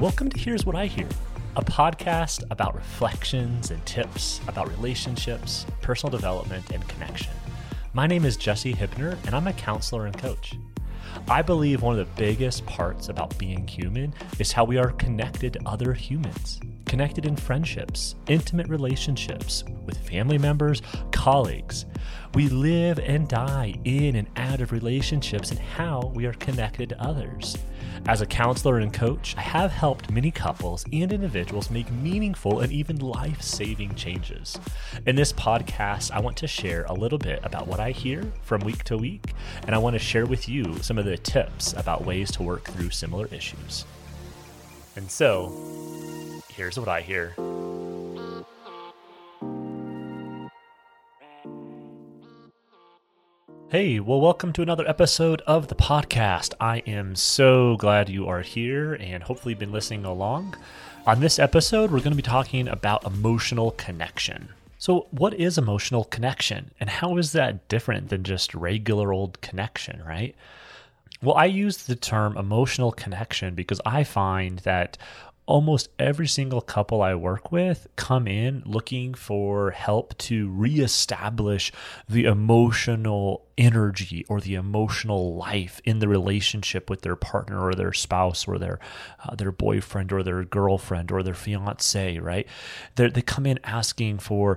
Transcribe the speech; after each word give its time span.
Welcome 0.00 0.30
to 0.30 0.38
Here's 0.40 0.64
What 0.64 0.76
I 0.76 0.86
Hear, 0.86 1.06
a 1.56 1.62
podcast 1.62 2.42
about 2.50 2.74
reflections 2.74 3.70
and 3.70 3.84
tips 3.84 4.40
about 4.48 4.70
relationships, 4.70 5.66
personal 5.82 6.10
development, 6.10 6.70
and 6.70 6.88
connection. 6.88 7.30
My 7.92 8.06
name 8.06 8.24
is 8.24 8.38
Jesse 8.38 8.72
Huebner, 8.72 9.18
and 9.26 9.34
I'm 9.34 9.46
a 9.46 9.52
counselor 9.52 10.06
and 10.06 10.16
coach. 10.16 10.54
I 11.28 11.42
believe 11.42 11.82
one 11.82 11.98
of 11.98 12.06
the 12.06 12.14
biggest 12.18 12.64
parts 12.64 13.10
about 13.10 13.36
being 13.36 13.68
human 13.68 14.14
is 14.38 14.52
how 14.52 14.64
we 14.64 14.78
are 14.78 14.92
connected 14.92 15.52
to 15.52 15.68
other 15.68 15.92
humans, 15.92 16.60
connected 16.86 17.26
in 17.26 17.36
friendships, 17.36 18.14
intimate 18.26 18.68
relationships 18.68 19.64
with 19.84 19.98
family 19.98 20.38
members, 20.38 20.80
colleagues. 21.12 21.84
We 22.32 22.48
live 22.48 22.98
and 23.00 23.28
die 23.28 23.74
in 23.84 24.16
and 24.16 24.28
out 24.36 24.62
of 24.62 24.72
relationships 24.72 25.50
and 25.50 25.60
how 25.60 26.10
we 26.14 26.24
are 26.24 26.32
connected 26.32 26.88
to 26.88 27.02
others. 27.02 27.58
As 28.06 28.20
a 28.20 28.26
counselor 28.26 28.78
and 28.78 28.92
coach, 28.92 29.34
I 29.36 29.42
have 29.42 29.72
helped 29.72 30.10
many 30.10 30.30
couples 30.30 30.84
and 30.92 31.12
individuals 31.12 31.70
make 31.70 31.90
meaningful 31.92 32.60
and 32.60 32.72
even 32.72 32.98
life 32.98 33.42
saving 33.42 33.94
changes. 33.94 34.58
In 35.06 35.16
this 35.16 35.32
podcast, 35.32 36.10
I 36.10 36.20
want 36.20 36.36
to 36.38 36.46
share 36.46 36.84
a 36.84 36.94
little 36.94 37.18
bit 37.18 37.40
about 37.42 37.66
what 37.66 37.80
I 37.80 37.90
hear 37.90 38.24
from 38.42 38.62
week 38.62 38.84
to 38.84 38.96
week, 38.96 39.34
and 39.66 39.74
I 39.74 39.78
want 39.78 39.94
to 39.94 39.98
share 39.98 40.26
with 40.26 40.48
you 40.48 40.78
some 40.82 40.98
of 40.98 41.04
the 41.04 41.18
tips 41.18 41.72
about 41.74 42.04
ways 42.04 42.30
to 42.32 42.42
work 42.42 42.64
through 42.64 42.90
similar 42.90 43.26
issues. 43.32 43.84
And 44.96 45.10
so, 45.10 46.42
here's 46.48 46.78
what 46.78 46.88
I 46.88 47.00
hear. 47.00 47.34
Hey, 53.70 54.00
well, 54.00 54.20
welcome 54.20 54.52
to 54.54 54.62
another 54.62 54.84
episode 54.88 55.42
of 55.42 55.68
the 55.68 55.76
podcast. 55.76 56.54
I 56.58 56.78
am 56.88 57.14
so 57.14 57.76
glad 57.76 58.08
you 58.08 58.26
are 58.26 58.42
here 58.42 58.94
and 58.94 59.22
hopefully 59.22 59.54
been 59.54 59.70
listening 59.70 60.04
along. 60.04 60.56
On 61.06 61.20
this 61.20 61.38
episode, 61.38 61.92
we're 61.92 62.00
going 62.00 62.10
to 62.10 62.16
be 62.16 62.22
talking 62.22 62.66
about 62.66 63.06
emotional 63.06 63.70
connection. 63.70 64.48
So, 64.78 65.06
what 65.12 65.34
is 65.34 65.56
emotional 65.56 66.02
connection 66.02 66.72
and 66.80 66.90
how 66.90 67.16
is 67.16 67.30
that 67.30 67.68
different 67.68 68.08
than 68.08 68.24
just 68.24 68.56
regular 68.56 69.12
old 69.12 69.40
connection, 69.40 70.02
right? 70.04 70.34
Well, 71.22 71.36
I 71.36 71.44
use 71.44 71.84
the 71.84 71.94
term 71.94 72.36
emotional 72.36 72.90
connection 72.90 73.54
because 73.54 73.80
I 73.86 74.02
find 74.02 74.58
that 74.60 74.98
almost 75.50 75.88
every 75.98 76.28
single 76.28 76.60
couple 76.60 77.02
I 77.02 77.14
work 77.14 77.50
with 77.50 77.88
come 77.96 78.28
in 78.28 78.62
looking 78.64 79.14
for 79.14 79.72
help 79.72 80.16
to 80.18 80.48
reestablish 80.48 81.72
the 82.08 82.24
emotional 82.24 83.44
energy 83.58 84.24
or 84.28 84.40
the 84.40 84.54
emotional 84.54 85.34
life 85.34 85.80
in 85.84 85.98
the 85.98 86.08
relationship 86.08 86.88
with 86.88 87.02
their 87.02 87.16
partner 87.16 87.60
or 87.60 87.74
their 87.74 87.92
spouse 87.92 88.46
or 88.46 88.58
their 88.58 88.78
uh, 89.24 89.34
their 89.34 89.52
boyfriend 89.52 90.12
or 90.12 90.22
their 90.22 90.44
girlfriend 90.44 91.10
or 91.10 91.22
their 91.22 91.34
fiance, 91.34 92.18
right? 92.18 92.46
they 92.94 93.08
they 93.08 93.22
come 93.22 93.44
in 93.44 93.58
asking 93.64 94.18
for 94.18 94.56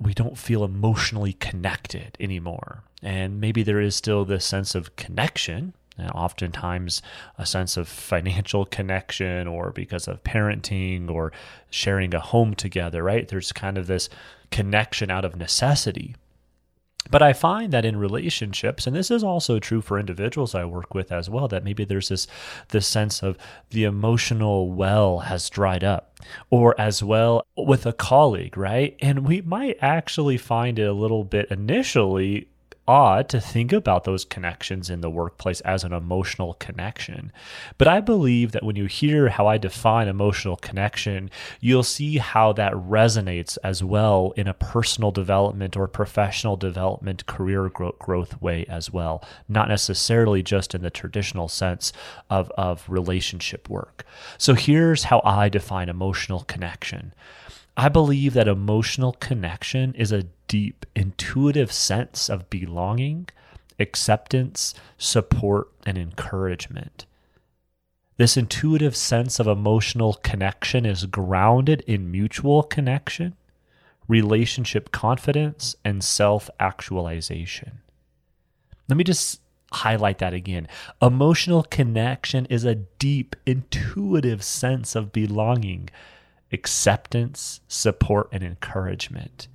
we 0.00 0.12
don't 0.12 0.36
feel 0.36 0.64
emotionally 0.64 1.34
connected 1.34 2.16
anymore. 2.18 2.82
And 3.02 3.40
maybe 3.40 3.62
there 3.62 3.80
is 3.80 3.94
still 3.94 4.24
this 4.24 4.44
sense 4.44 4.74
of 4.74 4.96
connection, 4.96 5.74
and 5.96 6.10
oftentimes 6.10 7.02
a 7.38 7.46
sense 7.46 7.76
of 7.76 7.88
financial 7.88 8.64
connection 8.76 9.46
or 9.46 9.70
because 9.70 10.08
of 10.08 10.22
parenting 10.24 11.10
or 11.10 11.32
sharing 11.70 12.14
a 12.14 12.20
home 12.20 12.54
together, 12.54 13.02
right? 13.02 13.28
There's 13.28 13.52
kind 13.52 13.78
of 13.78 13.86
this 13.86 14.08
connection 14.50 15.10
out 15.10 15.24
of 15.24 15.36
necessity. 15.36 16.14
But 17.10 17.22
I 17.22 17.34
find 17.34 17.72
that 17.72 17.84
in 17.84 17.98
relationships, 17.98 18.86
and 18.86 18.96
this 18.96 19.10
is 19.10 19.22
also 19.22 19.58
true 19.58 19.82
for 19.82 19.98
individuals 19.98 20.54
I 20.54 20.64
work 20.64 20.94
with 20.94 21.12
as 21.12 21.28
well, 21.28 21.48
that 21.48 21.62
maybe 21.62 21.84
there's 21.84 22.08
this 22.08 22.26
this 22.68 22.86
sense 22.86 23.22
of 23.22 23.36
the 23.70 23.84
emotional 23.84 24.72
well 24.72 25.20
has 25.20 25.50
dried 25.50 25.84
up, 25.84 26.18
or 26.48 26.78
as 26.80 27.02
well 27.02 27.46
with 27.56 27.84
a 27.84 27.92
colleague, 27.92 28.56
right? 28.56 28.96
And 29.00 29.26
we 29.26 29.42
might 29.42 29.76
actually 29.82 30.38
find 30.38 30.78
it 30.78 30.88
a 30.88 30.94
little 30.94 31.24
bit 31.24 31.50
initially 31.50 32.48
odd 32.86 33.28
to 33.30 33.40
think 33.40 33.72
about 33.72 34.04
those 34.04 34.24
connections 34.24 34.90
in 34.90 35.00
the 35.00 35.10
workplace 35.10 35.60
as 35.62 35.84
an 35.84 35.92
emotional 35.92 36.54
connection. 36.54 37.32
But 37.78 37.88
I 37.88 38.00
believe 38.00 38.52
that 38.52 38.62
when 38.62 38.76
you 38.76 38.86
hear 38.86 39.28
how 39.28 39.46
I 39.46 39.58
define 39.58 40.08
emotional 40.08 40.56
connection, 40.56 41.30
you'll 41.60 41.82
see 41.82 42.18
how 42.18 42.52
that 42.54 42.72
resonates 42.72 43.56
as 43.64 43.82
well 43.82 44.32
in 44.36 44.46
a 44.46 44.54
personal 44.54 45.10
development 45.10 45.76
or 45.76 45.88
professional 45.88 46.56
development, 46.56 47.26
career 47.26 47.70
growth 47.70 48.40
way 48.42 48.66
as 48.68 48.92
well, 48.92 49.24
not 49.48 49.68
necessarily 49.68 50.42
just 50.42 50.74
in 50.74 50.82
the 50.82 50.90
traditional 50.90 51.48
sense 51.48 51.92
of, 52.30 52.50
of 52.52 52.84
relationship 52.88 53.68
work. 53.70 54.04
So 54.38 54.54
here's 54.54 55.04
how 55.04 55.22
I 55.24 55.48
define 55.48 55.88
emotional 55.88 56.40
connection. 56.44 57.14
I 57.76 57.88
believe 57.88 58.34
that 58.34 58.48
emotional 58.48 59.12
connection 59.12 59.94
is 59.94 60.12
a 60.12 60.26
deep, 60.46 60.86
intuitive 60.94 61.72
sense 61.72 62.28
of 62.28 62.48
belonging, 62.48 63.28
acceptance, 63.80 64.74
support, 64.96 65.68
and 65.84 65.98
encouragement. 65.98 67.06
This 68.16 68.36
intuitive 68.36 68.94
sense 68.94 69.40
of 69.40 69.48
emotional 69.48 70.14
connection 70.22 70.86
is 70.86 71.06
grounded 71.06 71.80
in 71.86 72.12
mutual 72.12 72.62
connection, 72.62 73.34
relationship 74.06 74.92
confidence, 74.92 75.74
and 75.84 76.04
self 76.04 76.48
actualization. 76.60 77.80
Let 78.88 78.96
me 78.96 79.02
just 79.04 79.40
highlight 79.72 80.18
that 80.18 80.32
again. 80.32 80.68
Emotional 81.02 81.64
connection 81.64 82.46
is 82.46 82.64
a 82.64 82.76
deep, 82.76 83.34
intuitive 83.44 84.44
sense 84.44 84.94
of 84.94 85.12
belonging, 85.12 85.90
acceptance, 86.54 87.60
support, 87.68 88.28
and 88.32 88.42
encouragement. 88.42 89.48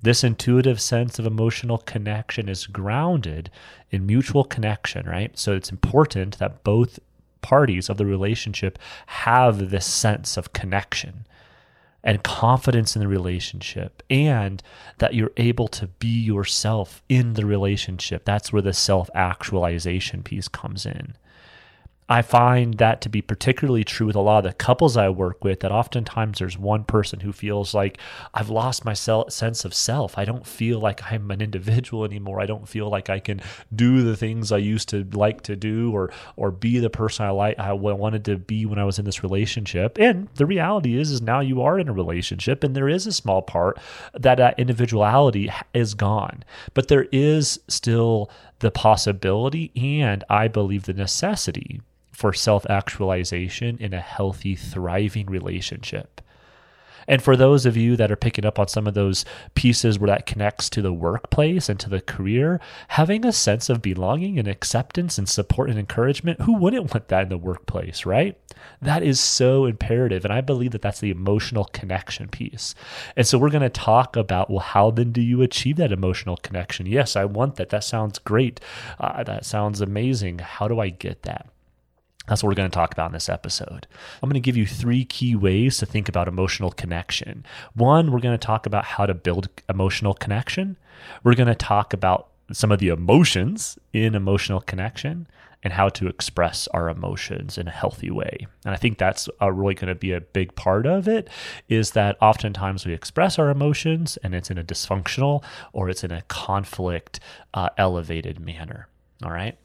This 0.00 0.24
intuitive 0.24 0.80
sense 0.80 1.18
of 1.18 1.26
emotional 1.26 1.78
connection 1.78 2.48
is 2.48 2.66
grounded 2.66 3.50
in 3.90 4.06
mutual 4.06 4.44
connection, 4.44 5.06
right? 5.06 5.36
So 5.38 5.52
it's 5.54 5.70
important 5.70 6.38
that 6.38 6.64
both 6.64 7.00
parties 7.42 7.88
of 7.88 7.96
the 7.96 8.06
relationship 8.06 8.78
have 9.06 9.70
this 9.70 9.86
sense 9.86 10.36
of 10.36 10.52
connection 10.52 11.26
and 12.04 12.22
confidence 12.22 12.94
in 12.94 13.00
the 13.00 13.08
relationship 13.08 14.02
and 14.08 14.62
that 14.98 15.14
you're 15.14 15.32
able 15.36 15.68
to 15.68 15.88
be 15.88 16.08
yourself 16.08 17.02
in 17.08 17.34
the 17.34 17.44
relationship. 17.44 18.24
That's 18.24 18.52
where 18.52 18.62
the 18.62 18.72
self 18.72 19.10
actualization 19.14 20.22
piece 20.22 20.48
comes 20.48 20.86
in. 20.86 21.14
I 22.10 22.22
find 22.22 22.74
that 22.78 23.02
to 23.02 23.10
be 23.10 23.20
particularly 23.20 23.84
true 23.84 24.06
with 24.06 24.16
a 24.16 24.20
lot 24.20 24.38
of 24.38 24.44
the 24.50 24.54
couples 24.54 24.96
I 24.96 25.10
work 25.10 25.44
with. 25.44 25.60
That 25.60 25.72
oftentimes 25.72 26.38
there's 26.38 26.56
one 26.56 26.84
person 26.84 27.20
who 27.20 27.32
feels 27.32 27.74
like 27.74 27.98
I've 28.32 28.48
lost 28.48 28.84
my 28.84 28.94
sense 28.94 29.64
of 29.64 29.74
self. 29.74 30.16
I 30.16 30.24
don't 30.24 30.46
feel 30.46 30.80
like 30.80 31.12
I'm 31.12 31.30
an 31.30 31.42
individual 31.42 32.04
anymore. 32.04 32.40
I 32.40 32.46
don't 32.46 32.66
feel 32.66 32.88
like 32.88 33.10
I 33.10 33.18
can 33.18 33.42
do 33.74 34.02
the 34.02 34.16
things 34.16 34.50
I 34.50 34.56
used 34.56 34.88
to 34.88 35.04
like 35.12 35.42
to 35.42 35.56
do, 35.56 35.92
or 35.92 36.10
or 36.36 36.50
be 36.50 36.78
the 36.78 36.88
person 36.88 37.26
I 37.26 37.30
like 37.30 37.58
I 37.58 37.72
wanted 37.72 38.24
to 38.24 38.36
be 38.36 38.64
when 38.64 38.78
I 38.78 38.84
was 38.84 38.98
in 38.98 39.04
this 39.04 39.22
relationship. 39.22 39.98
And 39.98 40.28
the 40.36 40.46
reality 40.46 40.96
is, 40.98 41.10
is 41.10 41.20
now 41.20 41.40
you 41.40 41.60
are 41.60 41.78
in 41.78 41.88
a 41.88 41.92
relationship, 41.92 42.64
and 42.64 42.74
there 42.74 42.88
is 42.88 43.06
a 43.06 43.12
small 43.12 43.42
part 43.42 43.78
that 44.14 44.36
that 44.36 44.58
individuality 44.58 45.50
is 45.74 45.92
gone, 45.92 46.42
but 46.72 46.88
there 46.88 47.06
is 47.12 47.60
still 47.68 48.30
the 48.60 48.70
possibility 48.70 49.70
and 49.76 50.24
I 50.28 50.48
believe 50.48 50.84
the 50.84 50.94
necessity 50.94 51.80
for 52.18 52.32
self 52.32 52.66
actualization 52.68 53.78
in 53.78 53.94
a 53.94 54.00
healthy, 54.00 54.56
thriving 54.56 55.26
relationship. 55.26 56.20
And 57.06 57.22
for 57.22 57.36
those 57.36 57.64
of 57.64 57.76
you 57.76 57.94
that 57.94 58.10
are 58.10 58.16
picking 58.16 58.44
up 58.44 58.58
on 58.58 58.66
some 58.66 58.88
of 58.88 58.94
those 58.94 59.24
pieces 59.54 60.00
where 60.00 60.08
that 60.08 60.26
connects 60.26 60.68
to 60.70 60.82
the 60.82 60.92
workplace 60.92 61.68
and 61.68 61.78
to 61.78 61.88
the 61.88 62.00
career, 62.00 62.60
having 62.88 63.24
a 63.24 63.32
sense 63.32 63.70
of 63.70 63.80
belonging 63.80 64.36
and 64.36 64.48
acceptance 64.48 65.16
and 65.16 65.28
support 65.28 65.70
and 65.70 65.78
encouragement, 65.78 66.40
who 66.40 66.54
wouldn't 66.54 66.92
want 66.92 67.06
that 67.06 67.22
in 67.22 67.28
the 67.28 67.38
workplace, 67.38 68.04
right? 68.04 68.36
That 68.82 69.04
is 69.04 69.20
so 69.20 69.64
imperative. 69.64 70.24
And 70.24 70.34
I 70.34 70.40
believe 70.40 70.72
that 70.72 70.82
that's 70.82 71.00
the 71.00 71.12
emotional 71.12 71.66
connection 71.66 72.26
piece. 72.26 72.74
And 73.14 73.28
so 73.28 73.38
we're 73.38 73.48
going 73.48 73.62
to 73.62 73.70
talk 73.70 74.16
about, 74.16 74.50
well, 74.50 74.58
how 74.58 74.90
then 74.90 75.12
do 75.12 75.22
you 75.22 75.40
achieve 75.42 75.76
that 75.76 75.92
emotional 75.92 76.36
connection? 76.36 76.84
Yes, 76.84 77.14
I 77.14 77.26
want 77.26 77.54
that. 77.56 77.68
That 77.68 77.84
sounds 77.84 78.18
great. 78.18 78.60
Uh, 78.98 79.22
that 79.22 79.44
sounds 79.44 79.80
amazing. 79.80 80.40
How 80.40 80.66
do 80.66 80.80
I 80.80 80.88
get 80.88 81.22
that? 81.22 81.46
That's 82.28 82.42
what 82.42 82.48
we're 82.48 82.54
going 82.54 82.70
to 82.70 82.74
talk 82.74 82.92
about 82.92 83.06
in 83.06 83.12
this 83.12 83.28
episode. 83.28 83.86
I'm 84.22 84.28
going 84.28 84.34
to 84.34 84.40
give 84.40 84.56
you 84.56 84.66
three 84.66 85.04
key 85.04 85.34
ways 85.34 85.78
to 85.78 85.86
think 85.86 86.08
about 86.08 86.28
emotional 86.28 86.70
connection. 86.70 87.44
One, 87.74 88.12
we're 88.12 88.20
going 88.20 88.38
to 88.38 88.46
talk 88.46 88.66
about 88.66 88.84
how 88.84 89.06
to 89.06 89.14
build 89.14 89.48
emotional 89.68 90.14
connection. 90.14 90.76
We're 91.24 91.34
going 91.34 91.48
to 91.48 91.54
talk 91.54 91.92
about 91.92 92.28
some 92.52 92.72
of 92.72 92.78
the 92.78 92.88
emotions 92.88 93.78
in 93.92 94.14
emotional 94.14 94.60
connection 94.60 95.26
and 95.62 95.72
how 95.72 95.88
to 95.88 96.06
express 96.06 96.68
our 96.68 96.88
emotions 96.88 97.58
in 97.58 97.66
a 97.66 97.72
healthy 97.72 98.10
way. 98.10 98.46
And 98.64 98.72
I 98.72 98.76
think 98.76 98.96
that's 98.96 99.28
really 99.40 99.74
going 99.74 99.88
to 99.88 99.94
be 99.94 100.12
a 100.12 100.20
big 100.20 100.54
part 100.54 100.86
of 100.86 101.08
it 101.08 101.28
is 101.68 101.92
that 101.92 102.16
oftentimes 102.22 102.86
we 102.86 102.92
express 102.92 103.38
our 103.38 103.50
emotions 103.50 104.18
and 104.22 104.34
it's 104.34 104.50
in 104.50 104.58
a 104.58 104.64
dysfunctional 104.64 105.42
or 105.72 105.88
it's 105.88 106.04
in 106.04 106.12
a 106.12 106.22
conflict 106.22 107.18
uh, 107.54 107.70
elevated 107.76 108.38
manner. 108.38 108.88
All 109.24 109.32
right. 109.32 109.58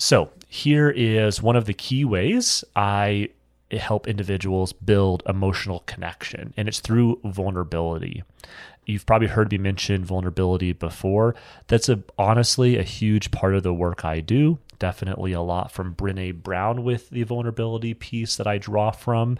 So, 0.00 0.30
here 0.48 0.88
is 0.88 1.42
one 1.42 1.56
of 1.56 1.66
the 1.66 1.74
key 1.74 2.06
ways 2.06 2.64
I 2.74 3.28
help 3.70 4.08
individuals 4.08 4.72
build 4.72 5.22
emotional 5.28 5.80
connection, 5.80 6.54
and 6.56 6.68
it's 6.68 6.80
through 6.80 7.20
vulnerability. 7.22 8.24
You've 8.86 9.04
probably 9.04 9.28
heard 9.28 9.52
me 9.52 9.58
mention 9.58 10.02
vulnerability 10.02 10.72
before. 10.72 11.34
That's 11.66 11.90
a, 11.90 12.02
honestly 12.18 12.78
a 12.78 12.82
huge 12.82 13.30
part 13.30 13.54
of 13.54 13.62
the 13.62 13.74
work 13.74 14.02
I 14.02 14.20
do 14.20 14.58
definitely 14.80 15.32
a 15.32 15.40
lot 15.40 15.70
from 15.70 15.94
Brene 15.94 16.42
Brown 16.42 16.82
with 16.82 17.10
the 17.10 17.22
vulnerability 17.22 17.94
piece 17.94 18.34
that 18.36 18.48
I 18.48 18.58
draw 18.58 18.90
from. 18.90 19.38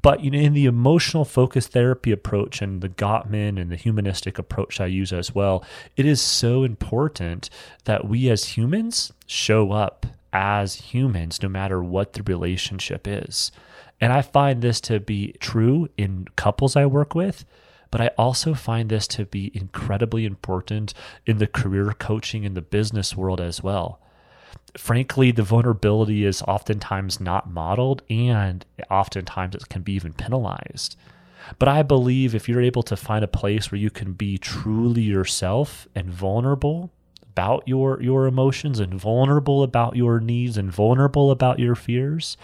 But 0.00 0.24
you 0.24 0.30
know, 0.30 0.38
in 0.38 0.54
the 0.54 0.64
emotional 0.64 1.26
focus 1.26 1.66
therapy 1.66 2.12
approach 2.12 2.62
and 2.62 2.80
the 2.80 2.88
Gottman 2.88 3.60
and 3.60 3.70
the 3.70 3.76
humanistic 3.76 4.38
approach 4.38 4.80
I 4.80 4.86
use 4.86 5.12
as 5.12 5.34
well, 5.34 5.62
it 5.96 6.06
is 6.06 6.22
so 6.22 6.64
important 6.64 7.50
that 7.84 8.08
we 8.08 8.30
as 8.30 8.56
humans 8.56 9.12
show 9.26 9.72
up 9.72 10.06
as 10.32 10.76
humans 10.76 11.42
no 11.42 11.48
matter 11.50 11.82
what 11.82 12.14
the 12.14 12.22
relationship 12.22 13.06
is. 13.06 13.52
And 14.00 14.12
I 14.12 14.22
find 14.22 14.62
this 14.62 14.80
to 14.82 15.00
be 15.00 15.34
true 15.40 15.88
in 15.98 16.26
couples 16.36 16.76
I 16.76 16.86
work 16.86 17.14
with 17.14 17.44
but 17.88 18.00
I 18.00 18.08
also 18.18 18.52
find 18.52 18.90
this 18.90 19.06
to 19.08 19.24
be 19.24 19.52
incredibly 19.54 20.24
important 20.24 20.92
in 21.24 21.38
the 21.38 21.46
career 21.46 21.94
coaching 21.96 22.42
in 22.42 22.54
the 22.54 22.60
business 22.60 23.16
world 23.16 23.40
as 23.40 23.62
well 23.62 24.00
frankly, 24.76 25.30
the 25.30 25.42
vulnerability 25.42 26.24
is 26.24 26.42
oftentimes 26.42 27.20
not 27.20 27.50
modeled 27.50 28.02
and 28.08 28.64
oftentimes 28.90 29.54
it 29.54 29.68
can 29.68 29.82
be 29.82 29.92
even 29.92 30.12
penalized. 30.12 30.96
But 31.58 31.68
I 31.68 31.82
believe 31.82 32.34
if 32.34 32.48
you're 32.48 32.62
able 32.62 32.82
to 32.84 32.96
find 32.96 33.24
a 33.24 33.28
place 33.28 33.70
where 33.70 33.80
you 33.80 33.90
can 33.90 34.12
be 34.12 34.38
truly 34.38 35.02
yourself 35.02 35.86
and 35.94 36.10
vulnerable 36.10 36.90
about 37.22 37.68
your 37.68 38.02
your 38.02 38.26
emotions 38.26 38.80
and 38.80 38.94
vulnerable 38.94 39.62
about 39.62 39.94
your 39.94 40.20
needs 40.20 40.56
and 40.56 40.72
vulnerable 40.72 41.30
about 41.30 41.58
your 41.58 41.74
fears, 41.74 42.36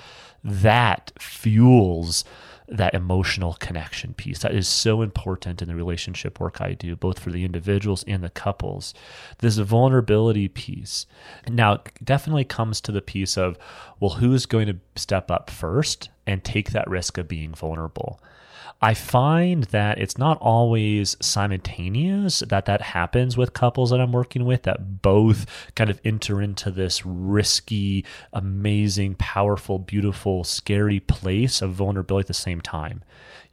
that 0.44 1.12
fuels 1.18 2.24
that 2.72 2.94
emotional 2.94 3.54
connection 3.54 4.14
piece 4.14 4.40
that 4.40 4.54
is 4.54 4.66
so 4.66 5.02
important 5.02 5.60
in 5.60 5.68
the 5.68 5.74
relationship 5.74 6.40
work 6.40 6.60
I 6.60 6.72
do, 6.72 6.96
both 6.96 7.18
for 7.18 7.30
the 7.30 7.44
individuals 7.44 8.04
and 8.08 8.24
the 8.24 8.30
couples. 8.30 8.94
This 9.38 9.58
vulnerability 9.58 10.48
piece 10.48 11.06
now 11.48 11.80
definitely 12.02 12.44
comes 12.44 12.80
to 12.82 12.92
the 12.92 13.02
piece 13.02 13.36
of, 13.36 13.58
well, 14.00 14.12
who's 14.12 14.46
going 14.46 14.66
to 14.68 14.78
step 14.96 15.30
up 15.30 15.50
first 15.50 16.08
and 16.26 16.42
take 16.42 16.70
that 16.70 16.88
risk 16.88 17.18
of 17.18 17.28
being 17.28 17.52
vulnerable? 17.52 18.20
I 18.84 18.94
find 18.94 19.62
that 19.64 19.98
it's 19.98 20.18
not 20.18 20.38
always 20.40 21.16
simultaneous 21.20 22.40
that 22.40 22.64
that 22.64 22.82
happens 22.82 23.36
with 23.36 23.52
couples 23.52 23.90
that 23.90 24.00
I'm 24.00 24.10
working 24.10 24.44
with 24.44 24.64
that 24.64 25.00
both 25.00 25.46
kind 25.76 25.88
of 25.88 26.00
enter 26.04 26.42
into 26.42 26.72
this 26.72 27.06
risky, 27.06 28.04
amazing, 28.32 29.14
powerful, 29.14 29.78
beautiful, 29.78 30.42
scary 30.42 30.98
place 30.98 31.62
of 31.62 31.74
vulnerability 31.74 32.24
at 32.24 32.26
the 32.26 32.34
same 32.34 32.60
time 32.60 33.04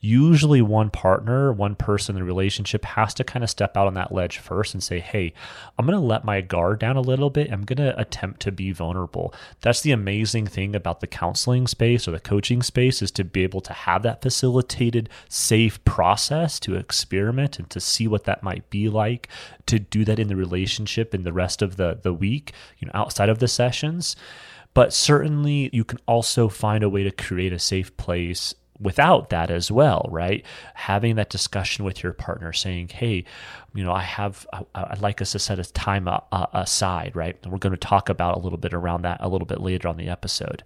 usually 0.02 0.62
one 0.62 0.90
partner, 0.90 1.52
one 1.52 1.76
person 1.76 2.16
in 2.16 2.22
the 2.22 2.26
relationship 2.26 2.86
has 2.86 3.14
to 3.14 3.24
kind 3.24 3.44
of 3.44 3.50
step 3.50 3.76
out 3.76 3.88
on 3.88 3.94
that 3.96 4.12
ledge 4.12 4.38
first 4.38 4.74
and 4.74 4.82
say, 4.82 5.00
Hey, 5.00 5.34
I'm 5.78 5.86
going 5.86 6.00
to 6.00 6.06
let 6.06 6.24
my 6.24 6.42
guard 6.42 6.80
down 6.80 6.96
a 6.96 7.02
little 7.02 7.30
bit. 7.30 7.52
I'm 7.52 7.64
going 7.64 7.78
to 7.78 8.00
attempt 8.00 8.40
to 8.42 8.52
be 8.52 8.72
vulnerable. 8.72 9.34
That's 9.62 9.82
the 9.82 9.92
amazing 9.92 10.48
thing 10.48 10.76
about 10.76 11.02
the 11.02 11.08
counseling 11.08 11.68
space 11.68 12.08
or 12.08 12.12
the 12.12 12.20
coaching 12.20 12.64
space 12.64 13.02
is 13.02 13.12
to 13.12 13.24
be 13.24 13.44
able 13.44 13.62
to 13.62 13.74
have 13.74 14.04
that 14.04 14.22
facilitated, 14.22 15.10
safe 15.28 15.84
process 15.84 16.60
to 16.62 16.76
experiment 16.76 17.60
and 17.60 17.70
to 17.70 17.80
see 17.80 18.08
what 18.08 18.24
that 18.26 18.44
might 18.44 18.70
be 18.70 18.90
like, 18.90 19.28
to 19.66 19.80
do 19.80 20.06
that 20.06 20.20
in 20.20 20.28
the 20.28 20.36
relationship 20.36 21.14
in 21.14 21.24
the 21.24 21.34
rest 21.34 21.62
of 21.62 21.76
the, 21.76 22.00
the 22.02 22.14
week, 22.14 22.54
you 22.78 22.86
know, 22.86 22.92
outside 22.94 23.30
of 23.30 23.40
the 23.40 23.48
sessions 23.48 24.16
but 24.74 24.94
certainly 24.94 25.70
you 25.74 25.84
can 25.84 26.00
also 26.06 26.48
find 26.48 26.84
a 26.84 26.90
way 26.90 27.04
to 27.04 27.12
create 27.12 27.52
a 27.52 27.60
safe 27.60 27.96
place 27.98 28.54
without 28.80 29.30
that 29.30 29.52
as 29.52 29.72
well, 29.72 30.08
right? 30.10 30.46
Having 30.74 31.16
that 31.16 31.30
discussion 31.30 31.84
with 31.84 32.02
your 32.02 32.14
partner, 32.14 32.54
saying, 32.54 32.90
"Hey, 32.90 33.26
you 33.74 33.84
know, 33.84 33.92
I 33.92 34.02
have, 34.02 34.48
I, 34.54 34.90
would 34.90 35.02
like 35.02 35.22
us 35.22 35.34
to 35.34 35.40
set 35.40 35.60
a 35.60 35.64
time 35.64 36.08
uh, 36.08 36.20
uh, 36.32 36.48
aside, 36.54 37.16
right?" 37.16 37.38
And 37.44 37.52
we're 37.52 37.60
going 37.60 37.74
to 37.74 37.78
talk 37.78 38.10
about 38.10 38.38
a 38.38 38.40
little 38.40 38.58
bit 38.58 38.74
around 38.74 39.02
that 39.04 39.18
a 39.22 39.28
little 39.28 39.48
bit 39.48 39.62
later 39.62 39.88
on 39.88 39.98
the 39.98 40.10
episode. 40.10 40.64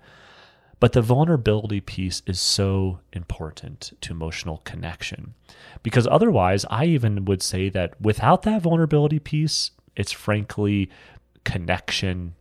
But 0.83 0.91
the 0.91 1.01
vulnerability 1.01 1.79
piece 1.79 2.21
is 2.27 2.41
so 2.41 2.99
important 3.13 3.93
to 4.01 4.11
emotional 4.11 4.57
connection 4.65 5.33
because 5.81 6.05
otherwise, 6.07 6.65
I 6.69 6.87
even 6.87 7.23
would 7.23 7.41
say 7.41 7.69
that 7.69 8.01
without 8.01 8.41
that 8.41 8.63
vulnerability 8.63 9.19
piece, 9.19 9.71
it's 9.95 10.11
frankly 10.11 10.89
connection 11.45 12.35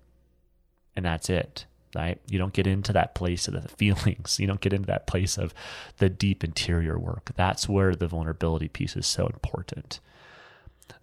and 0.97 1.05
that's 1.05 1.31
it 1.31 1.67
right? 1.95 2.19
You 2.29 2.37
don't 2.41 2.53
get 2.53 2.67
into 2.67 2.93
that 2.95 3.15
place 3.15 3.47
of 3.47 3.55
the 3.55 3.69
feelings. 3.77 4.41
You 4.41 4.49
don't 4.49 4.61
get 4.61 4.73
into 4.73 4.89
that 4.89 5.07
place 5.07 5.39
of 5.39 5.55
the 5.99 6.09
deep 6.09 6.43
interior 6.43 6.99
work. 6.99 7.31
That's 7.37 7.69
where 7.69 7.95
the 7.95 8.09
vulnerability 8.09 8.67
piece 8.67 8.97
is 8.97 9.07
so 9.07 9.29
important. 9.29 10.01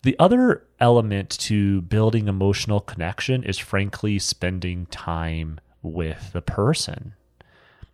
The 0.02 0.20
other 0.20 0.66
element 0.82 1.30
to 1.40 1.84
building 1.84 2.28
emotional 2.28 2.82
connection 2.82 3.44
is 3.44 3.58
frankly 3.58 4.20
spending 4.20 4.88
time 4.88 5.62
with 5.82 6.34
the 6.34 6.42
person. 6.42 7.14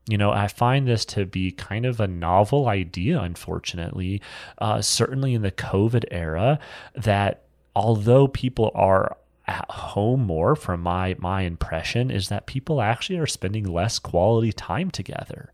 You 0.08 0.18
know, 0.18 0.32
I 0.32 0.48
find 0.48 0.88
this 0.88 1.04
to 1.06 1.26
be 1.26 1.52
kind 1.52 1.86
of 1.86 2.00
a 2.00 2.08
novel 2.08 2.68
idea, 2.68 3.20
unfortunately, 3.20 4.22
uh, 4.60 4.82
certainly 4.82 5.34
in 5.34 5.42
the 5.42 5.52
COVID 5.52 6.06
era, 6.12 6.60
that 6.96 7.44
although 7.76 8.28
people 8.28 8.72
are 8.76 9.18
at 9.48 9.70
home 9.70 10.22
more 10.22 10.56
from 10.56 10.82
my 10.82 11.16
my 11.20 11.42
impression 11.42 12.10
is 12.10 12.30
that 12.30 12.48
people 12.48 12.82
actually 12.82 13.18
are 13.18 13.28
spending 13.28 13.64
less 13.64 14.00
quality 14.00 14.52
time 14.52 14.90
together 14.90 15.52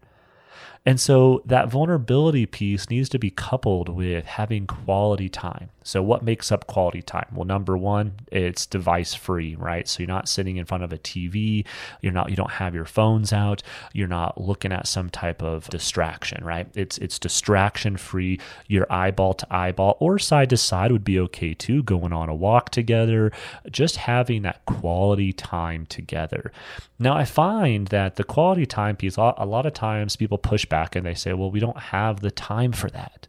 and 0.84 1.00
so 1.00 1.44
that 1.46 1.70
vulnerability 1.70 2.48
piece 2.48 2.90
needs 2.90 3.08
to 3.10 3.20
be 3.20 3.30
coupled 3.30 3.88
with 3.88 4.26
having 4.26 4.66
quality 4.66 5.30
time. 5.30 5.70
So, 5.84 6.04
what 6.04 6.24
makes 6.24 6.52
up 6.52 6.68
quality 6.68 7.02
time? 7.02 7.28
Well, 7.34 7.46
number 7.46 7.76
one, 7.76 8.14
it's 8.32 8.68
device 8.68 9.16
free, 9.16 9.56
right? 9.56 9.88
So, 9.88 10.02
you're 10.02 10.08
not 10.08 10.30
sitting 10.30 10.58
in 10.58 10.66
front 10.66 10.84
of 10.84 10.94
a 10.94 10.98
TV, 10.98 11.66
you're 12.02 12.14
not, 12.14 12.30
you 12.30 12.36
don't 12.36 12.52
have 12.52 12.76
your 12.76 12.86
phones 12.86 13.34
out, 13.34 13.64
you're 13.94 14.08
not 14.08 14.40
looking 14.40 14.72
at 14.72 14.88
some 14.88 15.10
type 15.10 15.42
of 15.42 15.68
distraction, 15.70 16.44
right? 16.44 16.68
It's, 16.76 16.98
it's 17.00 17.18
distraction 17.18 17.98
free. 17.98 18.40
Your 18.68 18.92
eyeball 18.92 19.34
to 19.36 19.48
eyeball 19.50 19.98
or 20.00 20.20
side 20.20 20.52
to 20.52 20.58
side 20.58 20.92
would 20.92 21.04
be 21.04 21.20
okay 21.20 21.54
too, 21.54 21.82
going 21.84 22.14
on 22.14 22.30
a 22.30 22.36
walk 22.36 22.70
together, 22.70 23.32
just 23.70 23.96
having 23.98 24.44
that 24.44 24.66
quality 24.66 25.34
time 25.34 25.88
together. 25.88 26.52
Now, 27.00 27.16
I 27.16 27.26
find 27.26 27.88
that 27.88 28.18
the 28.18 28.24
quality 28.24 28.68
time 28.68 28.96
piece, 28.96 29.18
a 29.18 29.46
lot 29.46 29.66
of 29.66 29.74
times 29.74 30.16
people 30.16 30.38
push 30.38 30.66
back 30.72 30.96
and 30.96 31.06
they 31.06 31.14
say, 31.14 31.34
well, 31.34 31.52
we 31.52 31.60
don't 31.60 31.78
have 31.78 32.22
the 32.22 32.32
time 32.32 32.72
for 32.72 32.90
that. 32.90 33.28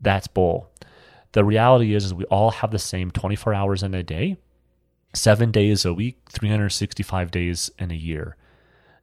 That's 0.00 0.26
bull. 0.26 0.70
The 1.32 1.44
reality 1.44 1.94
is, 1.94 2.06
is 2.06 2.14
we 2.14 2.24
all 2.24 2.50
have 2.50 2.72
the 2.72 2.78
same 2.80 3.12
24 3.12 3.54
hours 3.54 3.82
in 3.84 3.94
a 3.94 4.02
day, 4.02 4.38
seven 5.14 5.52
days 5.52 5.84
a 5.84 5.94
week, 5.94 6.18
365 6.30 7.30
days 7.30 7.70
in 7.78 7.90
a 7.90 7.94
year. 7.94 8.36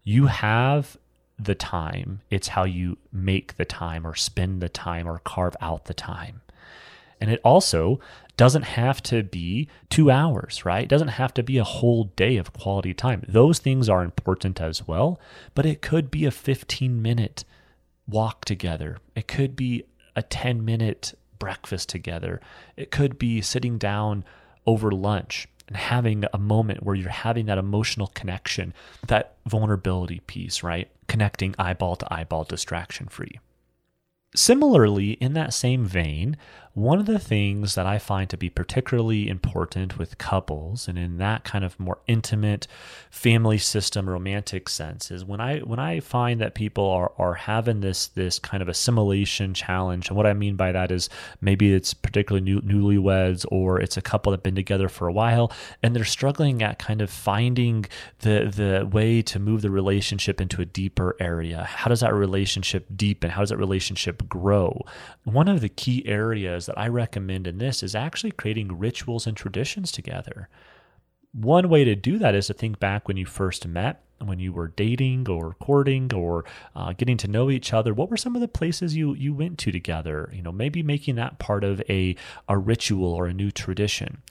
You 0.03 0.25
have 0.25 0.97
the 1.37 1.55
time. 1.55 2.21
It's 2.29 2.49
how 2.49 2.63
you 2.63 2.97
make 3.11 3.57
the 3.57 3.65
time 3.65 4.05
or 4.05 4.15
spend 4.15 4.61
the 4.61 4.69
time 4.69 5.07
or 5.07 5.19
carve 5.19 5.55
out 5.61 5.85
the 5.85 5.93
time. 5.93 6.41
And 7.19 7.31
it 7.31 7.41
also 7.43 7.99
doesn't 8.37 8.63
have 8.63 9.01
to 9.03 9.23
be 9.23 9.69
two 9.89 10.11
hours, 10.11 10.65
right? 10.65 10.83
It 10.83 10.89
doesn't 10.89 11.09
have 11.09 11.33
to 11.35 11.43
be 11.43 11.57
a 11.57 11.63
whole 11.63 12.05
day 12.15 12.37
of 12.37 12.53
quality 12.53 12.93
time. 12.93 13.23
Those 13.27 13.59
things 13.59 13.87
are 13.87 14.03
important 14.03 14.59
as 14.59 14.87
well, 14.87 15.19
but 15.53 15.65
it 15.65 15.81
could 15.81 16.11
be 16.11 16.25
a 16.25 16.31
15 16.31 17.01
minute 17.01 17.45
walk 18.07 18.45
together. 18.45 18.97
It 19.15 19.27
could 19.27 19.55
be 19.55 19.83
a 20.15 20.21
10 20.21 20.63
minute 20.65 21.17
breakfast 21.39 21.89
together. 21.89 22.41
It 22.75 22.91
could 22.91 23.17
be 23.17 23.41
sitting 23.41 23.77
down 23.77 24.23
over 24.65 24.91
lunch 24.91 25.47
and 25.67 25.77
having 25.77 26.25
a 26.33 26.37
moment 26.37 26.83
where 26.83 26.95
you're 26.95 27.09
having 27.09 27.45
that 27.47 27.57
emotional 27.57 28.07
connection, 28.07 28.73
that 29.07 29.35
vulnerability 29.47 30.19
piece, 30.27 30.63
right? 30.63 30.89
Connecting 31.07 31.55
eyeball 31.57 31.95
to 31.97 32.13
eyeball, 32.13 32.43
distraction 32.43 33.07
free. 33.07 33.39
Similarly, 34.35 35.11
in 35.13 35.33
that 35.33 35.53
same 35.53 35.85
vein, 35.85 36.37
one 36.75 36.99
of 36.99 37.05
the 37.05 37.17
things 37.17 37.75
that 37.75 37.85
I 37.85 37.99
find 37.99 38.29
to 38.29 38.37
be 38.37 38.49
particularly 38.49 39.29
important 39.29 39.97
with 39.97 40.17
couples 40.17 40.89
and 40.89 40.99
in 40.99 41.17
that 41.19 41.45
kind 41.45 41.63
of 41.63 41.79
more 41.79 41.99
intimate 42.05 42.67
family 43.09 43.57
system 43.57 44.09
romantic 44.09 44.67
sense 44.67 45.09
is 45.09 45.23
when 45.23 45.39
I 45.39 45.59
when 45.59 45.79
I 45.79 46.01
find 46.01 46.41
that 46.41 46.53
people 46.53 46.85
are 46.85 47.13
are 47.17 47.33
having 47.33 47.79
this 47.79 48.07
this 48.07 48.39
kind 48.39 48.61
of 48.61 48.67
assimilation 48.67 49.53
challenge 49.53 50.09
and 50.09 50.17
what 50.17 50.25
I 50.25 50.33
mean 50.33 50.57
by 50.57 50.73
that 50.73 50.91
is 50.91 51.09
maybe 51.39 51.73
it's 51.73 51.93
particularly 51.93 52.43
new, 52.43 52.59
newlyweds 52.59 53.45
or 53.49 53.79
it's 53.79 53.95
a 53.95 54.01
couple 54.01 54.31
that 54.31 54.39
have 54.39 54.43
been 54.43 54.55
together 54.55 54.89
for 54.89 55.07
a 55.07 55.13
while 55.13 55.53
and 55.81 55.95
they're 55.95 56.03
struggling 56.03 56.61
at 56.61 56.77
kind 56.77 57.01
of 57.01 57.09
finding 57.09 57.85
the 58.19 58.51
the 58.53 58.85
way 58.85 59.21
to 59.21 59.39
move 59.39 59.61
the 59.61 59.71
relationship 59.71 60.41
into 60.41 60.61
a 60.61 60.65
deeper 60.65 61.15
area. 61.21 61.63
How 61.63 61.87
does 61.87 62.01
that 62.01 62.13
relationship 62.13 62.85
deepen? 62.93 63.29
How 63.29 63.39
does 63.41 63.49
that 63.49 63.57
relationship 63.57 64.27
grow? 64.27 64.81
One 65.23 65.47
of 65.47 65.61
the 65.61 65.69
key 65.69 66.05
areas 66.05 66.64
that 66.65 66.77
I 66.77 66.87
recommend 66.87 67.47
in 67.47 67.57
this 67.57 67.83
is 67.83 67.95
actually 67.95 68.31
creating 68.31 68.77
rituals 68.77 69.27
and 69.27 69.35
traditions 69.35 69.91
together. 69.91 70.49
One 71.33 71.69
way 71.69 71.83
to 71.83 71.95
do 71.95 72.17
that 72.19 72.35
is 72.35 72.47
to 72.47 72.53
think 72.53 72.79
back 72.79 73.07
when 73.07 73.17
you 73.17 73.25
first 73.25 73.67
met, 73.67 74.01
when 74.23 74.39
you 74.39 74.53
were 74.53 74.69
dating 74.69 75.27
or 75.27 75.55
courting 75.59 76.13
or 76.13 76.45
uh, 76.75 76.93
getting 76.93 77.17
to 77.17 77.27
know 77.27 77.49
each 77.49 77.73
other. 77.73 77.93
What 77.93 78.09
were 78.09 78.17
some 78.17 78.35
of 78.35 78.41
the 78.41 78.47
places 78.47 78.95
you 78.95 79.13
you 79.15 79.33
went 79.33 79.57
to 79.59 79.71
together? 79.71 80.31
You 80.33 80.41
know, 80.41 80.53
maybe 80.53 80.81
making 80.81 81.15
that 81.15 81.37
part 81.37 81.65
of 81.65 81.81
a 81.89 82.15
a 82.47 82.57
ritual 82.57 83.13
or 83.13 83.27
a 83.27 83.33
new 83.33 83.51
tradition 83.51 84.21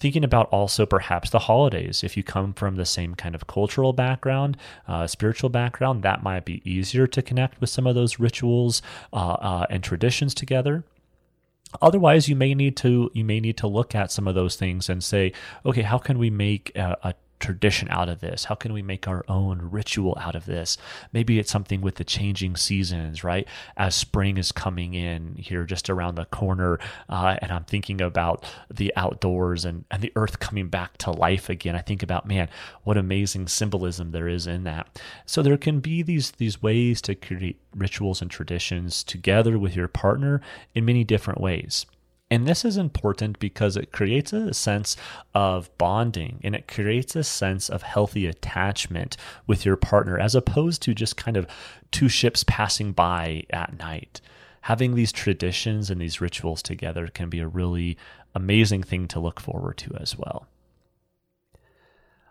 thinking 0.00 0.24
about 0.24 0.48
also 0.48 0.86
perhaps 0.86 1.30
the 1.30 1.40
holidays. 1.40 2.02
If 2.02 2.16
you 2.16 2.24
come 2.24 2.54
from 2.54 2.76
the 2.76 2.86
same 2.86 3.14
kind 3.14 3.34
of 3.34 3.46
cultural 3.46 3.92
background, 3.92 4.56
uh, 4.88 5.06
spiritual 5.06 5.50
background, 5.50 6.02
that 6.02 6.22
might 6.22 6.44
be 6.44 6.62
easier 6.68 7.06
to 7.06 7.22
connect 7.22 7.60
with 7.60 7.70
some 7.70 7.86
of 7.86 7.94
those 7.94 8.18
rituals 8.18 8.82
uh, 9.12 9.32
uh, 9.32 9.66
and 9.68 9.84
traditions 9.84 10.34
together. 10.34 10.84
Otherwise, 11.80 12.28
you 12.28 12.36
may 12.36 12.54
need 12.54 12.76
to 12.78 13.10
you 13.14 13.24
may 13.24 13.40
need 13.40 13.56
to 13.58 13.66
look 13.66 13.94
at 13.94 14.10
some 14.10 14.26
of 14.26 14.34
those 14.34 14.56
things 14.56 14.88
and 14.88 15.02
say, 15.02 15.32
okay, 15.64 15.82
how 15.82 15.98
can 15.98 16.18
we 16.18 16.30
make 16.30 16.74
a, 16.76 16.96
a 17.02 17.14
tradition 17.40 17.88
out 17.90 18.08
of 18.08 18.20
this? 18.20 18.44
How 18.44 18.54
can 18.54 18.72
we 18.72 18.82
make 18.82 19.08
our 19.08 19.24
own 19.28 19.70
ritual 19.70 20.16
out 20.20 20.36
of 20.36 20.46
this? 20.46 20.78
Maybe 21.12 21.38
it's 21.38 21.50
something 21.50 21.80
with 21.80 21.96
the 21.96 22.04
changing 22.04 22.56
seasons, 22.56 23.24
right? 23.24 23.48
As 23.76 23.94
spring 23.94 24.36
is 24.36 24.52
coming 24.52 24.94
in 24.94 25.34
here 25.36 25.64
just 25.64 25.90
around 25.90 26.14
the 26.14 26.26
corner, 26.26 26.78
uh, 27.08 27.36
and 27.42 27.50
I'm 27.50 27.64
thinking 27.64 28.00
about 28.00 28.44
the 28.70 28.92
outdoors 28.96 29.64
and, 29.64 29.84
and 29.90 30.02
the 30.02 30.12
earth 30.14 30.38
coming 30.38 30.68
back 30.68 30.98
to 30.98 31.10
life 31.10 31.48
again. 31.48 31.74
I 31.74 31.80
think 31.80 32.02
about, 32.02 32.26
man, 32.26 32.48
what 32.84 32.96
amazing 32.96 33.48
symbolism 33.48 34.12
there 34.12 34.28
is 34.28 34.46
in 34.46 34.64
that. 34.64 35.00
So 35.26 35.42
there 35.42 35.56
can 35.56 35.80
be 35.80 36.02
these, 36.02 36.32
these 36.32 36.62
ways 36.62 37.00
to 37.02 37.14
create 37.14 37.58
rituals 37.74 38.22
and 38.22 38.30
traditions 38.30 39.02
together 39.02 39.58
with 39.58 39.74
your 39.74 39.88
partner 39.88 40.40
in 40.74 40.84
many 40.84 41.04
different 41.04 41.40
ways. 41.40 41.86
And 42.30 42.46
this 42.46 42.64
is 42.64 42.76
important 42.76 43.40
because 43.40 43.76
it 43.76 43.90
creates 43.90 44.32
a 44.32 44.54
sense 44.54 44.96
of 45.34 45.76
bonding 45.78 46.38
and 46.44 46.54
it 46.54 46.68
creates 46.68 47.16
a 47.16 47.24
sense 47.24 47.68
of 47.68 47.82
healthy 47.82 48.26
attachment 48.26 49.16
with 49.48 49.64
your 49.64 49.76
partner 49.76 50.16
as 50.16 50.36
opposed 50.36 50.80
to 50.82 50.94
just 50.94 51.16
kind 51.16 51.36
of 51.36 51.48
two 51.90 52.08
ships 52.08 52.44
passing 52.46 52.92
by 52.92 53.44
at 53.50 53.76
night. 53.78 54.20
Having 54.62 54.94
these 54.94 55.10
traditions 55.10 55.90
and 55.90 56.00
these 56.00 56.20
rituals 56.20 56.62
together 56.62 57.08
can 57.08 57.30
be 57.30 57.40
a 57.40 57.48
really 57.48 57.96
amazing 58.34 58.84
thing 58.84 59.08
to 59.08 59.18
look 59.18 59.40
forward 59.40 59.76
to 59.78 59.96
as 59.96 60.16
well. 60.16 60.46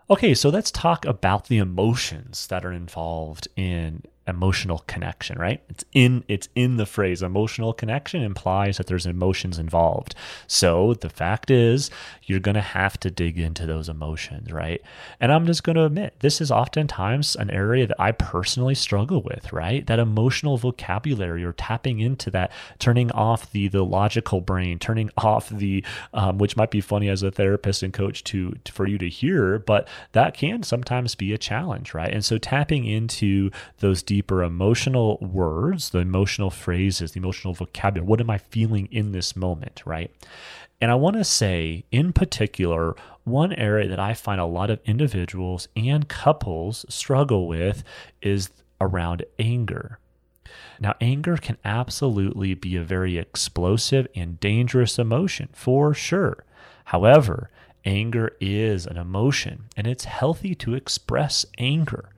Okay, 0.08 0.34
so 0.34 0.48
let's 0.48 0.70
talk 0.70 1.04
about 1.04 1.48
the 1.48 1.58
emotions 1.58 2.46
that 2.46 2.64
are 2.64 2.72
involved 2.72 3.48
in 3.54 4.02
emotional 4.30 4.84
connection, 4.86 5.38
right? 5.38 5.62
It's 5.68 5.84
in 5.92 6.24
it's 6.28 6.48
in 6.54 6.76
the 6.76 6.86
phrase 6.86 7.22
emotional 7.22 7.72
connection 7.72 8.22
implies 8.22 8.78
that 8.78 8.86
there's 8.86 9.06
emotions 9.06 9.58
involved. 9.58 10.14
So 10.46 10.94
the 10.94 11.10
fact 11.10 11.50
is 11.50 11.90
you're 12.24 12.40
going 12.40 12.54
to 12.54 12.60
have 12.60 12.98
to 13.00 13.10
dig 13.10 13.38
into 13.38 13.66
those 13.66 13.88
emotions, 13.88 14.52
right? 14.52 14.80
And 15.20 15.32
I'm 15.32 15.46
just 15.46 15.64
going 15.64 15.76
to 15.76 15.84
admit 15.84 16.14
this 16.20 16.40
is 16.40 16.50
oftentimes 16.50 17.36
an 17.36 17.50
area 17.50 17.86
that 17.86 18.00
I 18.00 18.12
personally 18.12 18.74
struggle 18.74 19.22
with, 19.22 19.52
right? 19.52 19.86
That 19.86 19.98
emotional 19.98 20.56
vocabulary 20.56 21.44
or 21.44 21.52
tapping 21.52 22.00
into 22.00 22.30
that, 22.30 22.52
turning 22.78 23.10
off 23.12 23.50
the 23.52 23.68
the 23.68 23.84
logical 23.84 24.40
brain, 24.40 24.78
turning 24.78 25.10
off 25.18 25.50
the 25.50 25.84
um, 26.14 26.38
which 26.38 26.56
might 26.56 26.70
be 26.70 26.80
funny 26.80 27.08
as 27.08 27.22
a 27.22 27.30
therapist 27.30 27.82
and 27.82 27.92
coach 27.92 28.24
to, 28.24 28.54
for 28.70 28.86
you 28.86 28.98
to 28.98 29.08
hear, 29.08 29.58
but 29.58 29.88
that 30.12 30.34
can 30.34 30.62
sometimes 30.62 31.14
be 31.14 31.32
a 31.32 31.38
challenge, 31.38 31.94
right? 31.94 32.12
And 32.12 32.24
so 32.24 32.38
tapping 32.38 32.84
into 32.84 33.50
those 33.78 34.02
deeper 34.20 34.42
emotional 34.42 35.16
words, 35.22 35.88
the 35.90 35.98
emotional 35.98 36.50
phrases, 36.50 37.12
the 37.12 37.18
emotional 37.18 37.54
vocabulary. 37.54 38.06
What 38.06 38.20
am 38.20 38.28
I 38.28 38.36
feeling 38.36 38.86
in 38.92 39.12
this 39.12 39.34
moment, 39.34 39.80
right? 39.86 40.14
And 40.78 40.90
I 40.90 40.94
want 40.94 41.16
to 41.16 41.24
say, 41.24 41.84
in 41.90 42.12
particular, 42.12 42.94
one 43.24 43.54
area 43.54 43.88
that 43.88 43.98
I 43.98 44.12
find 44.12 44.38
a 44.38 44.44
lot 44.44 44.68
of 44.68 44.78
individuals 44.84 45.68
and 45.74 46.06
couples 46.06 46.84
struggle 46.90 47.48
with 47.48 47.82
is 48.20 48.50
around 48.78 49.24
anger. 49.38 49.98
Now, 50.78 50.96
anger 51.00 51.38
can 51.38 51.56
absolutely 51.64 52.52
be 52.52 52.76
a 52.76 52.82
very 52.82 53.16
explosive 53.16 54.06
and 54.14 54.38
dangerous 54.38 54.98
emotion 54.98 55.48
for 55.54 55.94
sure. 55.94 56.44
However, 56.84 57.48
anger 57.86 58.36
is 58.38 58.86
an 58.86 58.98
emotion 58.98 59.64
and 59.78 59.86
it's 59.86 60.04
healthy 60.04 60.54
to 60.56 60.74
express 60.74 61.46
anger. 61.56 62.10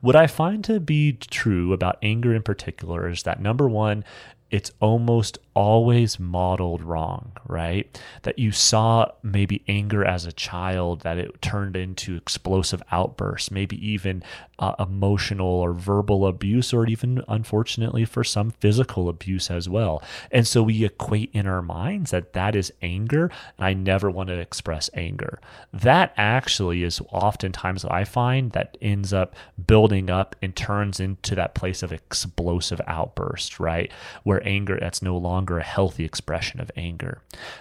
What 0.00 0.16
I 0.16 0.26
find 0.26 0.62
to 0.64 0.80
be 0.80 1.12
true 1.12 1.72
about 1.72 1.98
anger 2.02 2.34
in 2.34 2.42
particular 2.42 3.08
is 3.08 3.22
that 3.22 3.40
number 3.40 3.68
one, 3.68 4.04
it's 4.50 4.70
almost 4.80 5.38
always 5.54 6.20
modeled 6.20 6.82
wrong, 6.82 7.32
right? 7.46 8.00
That 8.22 8.38
you 8.38 8.52
saw 8.52 9.10
maybe 9.22 9.64
anger 9.66 10.04
as 10.04 10.26
a 10.26 10.32
child, 10.32 11.00
that 11.00 11.18
it 11.18 11.40
turned 11.40 11.76
into 11.76 12.14
explosive 12.14 12.82
outbursts, 12.92 13.50
maybe 13.50 13.76
even 13.84 14.22
uh, 14.58 14.74
emotional 14.78 15.48
or 15.48 15.72
verbal 15.72 16.26
abuse, 16.26 16.72
or 16.74 16.86
even 16.86 17.22
unfortunately 17.26 18.04
for 18.04 18.22
some 18.22 18.50
physical 18.50 19.08
abuse 19.08 19.50
as 19.50 19.68
well. 19.68 20.02
And 20.30 20.46
so 20.46 20.62
we 20.62 20.84
equate 20.84 21.30
in 21.32 21.46
our 21.46 21.62
minds 21.62 22.10
that 22.10 22.34
that 22.34 22.54
is 22.54 22.72
anger, 22.82 23.30
and 23.56 23.66
I 23.66 23.72
never 23.72 24.10
want 24.10 24.28
to 24.28 24.38
express 24.38 24.90
anger. 24.94 25.40
That 25.72 26.12
actually 26.18 26.82
is 26.82 27.00
oftentimes 27.10 27.82
what 27.82 27.94
I 27.94 28.04
find 28.04 28.52
that 28.52 28.76
ends 28.82 29.12
up 29.12 29.34
building 29.66 30.10
up 30.10 30.36
and 30.42 30.54
turns 30.54 31.00
into 31.00 31.34
that 31.34 31.54
place 31.54 31.82
of 31.82 31.92
explosive 31.92 32.80
outburst, 32.86 33.58
right? 33.58 33.90
Where 34.22 34.35
anger, 34.44 34.78
that's 34.80 35.02
no 35.02 35.16
longer 35.16 35.36
longer 35.36 35.58
a 35.58 35.62
healthy 35.62 36.04
expression 36.04 36.60
of 36.60 36.70
anger. 36.76 37.20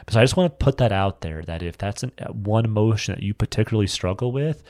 So 0.10 0.20
I 0.20 0.24
just 0.24 0.38
want 0.38 0.52
to 0.52 0.64
put 0.64 0.78
that 0.78 0.92
out 0.92 1.22
there 1.22 1.42
that 1.44 1.62
if 1.62 1.78
that's 1.78 2.04
an, 2.04 2.12
uh, 2.18 2.32
one 2.32 2.66
emotion 2.66 3.14
that 3.14 3.24
you 3.24 3.34
particularly 3.34 3.88
struggle 3.88 4.32
with, 4.32 4.64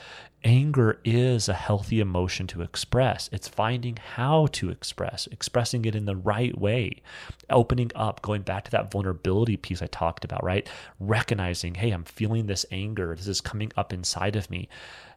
anger 0.44 1.00
is 1.06 1.48
a 1.48 1.54
healthy 1.54 2.00
emotion 2.00 2.48
to 2.48 2.62
express. 2.62 3.30
It's 3.32 3.48
finding 3.48 3.98
how 3.98 4.48
to 4.54 4.70
express, 4.70 5.28
expressing 5.28 5.86
it 5.86 5.96
in 5.96 6.06
the 6.06 6.16
right 6.16 6.58
way, 6.58 7.04
opening 7.50 7.92
up, 7.96 8.22
going 8.22 8.42
back 8.42 8.66
to 8.66 8.72
that 8.72 8.92
vulnerability 8.92 9.56
piece 9.56 9.82
I 9.82 9.88
talked 9.88 10.26
about, 10.26 10.44
right? 10.44 10.68
Recognizing, 11.00 11.76
hey, 11.76 11.92
I'm 11.92 12.04
feeling 12.04 12.48
this 12.48 12.66
anger. 12.72 13.16
This 13.16 13.28
is 13.28 13.40
coming 13.40 13.72
up 13.78 13.94
inside 13.94 14.36
of 14.36 14.50
me. 14.50 14.68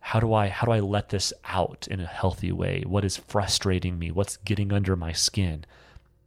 How 0.00 0.20
do 0.20 0.32
I 0.34 0.48
how 0.48 0.66
do 0.66 0.72
I 0.72 0.80
let 0.80 1.08
this 1.08 1.32
out 1.44 1.88
in 1.90 2.00
a 2.00 2.06
healthy 2.06 2.52
way? 2.52 2.84
What 2.86 3.04
is 3.04 3.16
frustrating 3.16 3.98
me? 3.98 4.10
What's 4.10 4.36
getting 4.36 4.72
under 4.72 4.94
my 4.94 5.12
skin? 5.12 5.64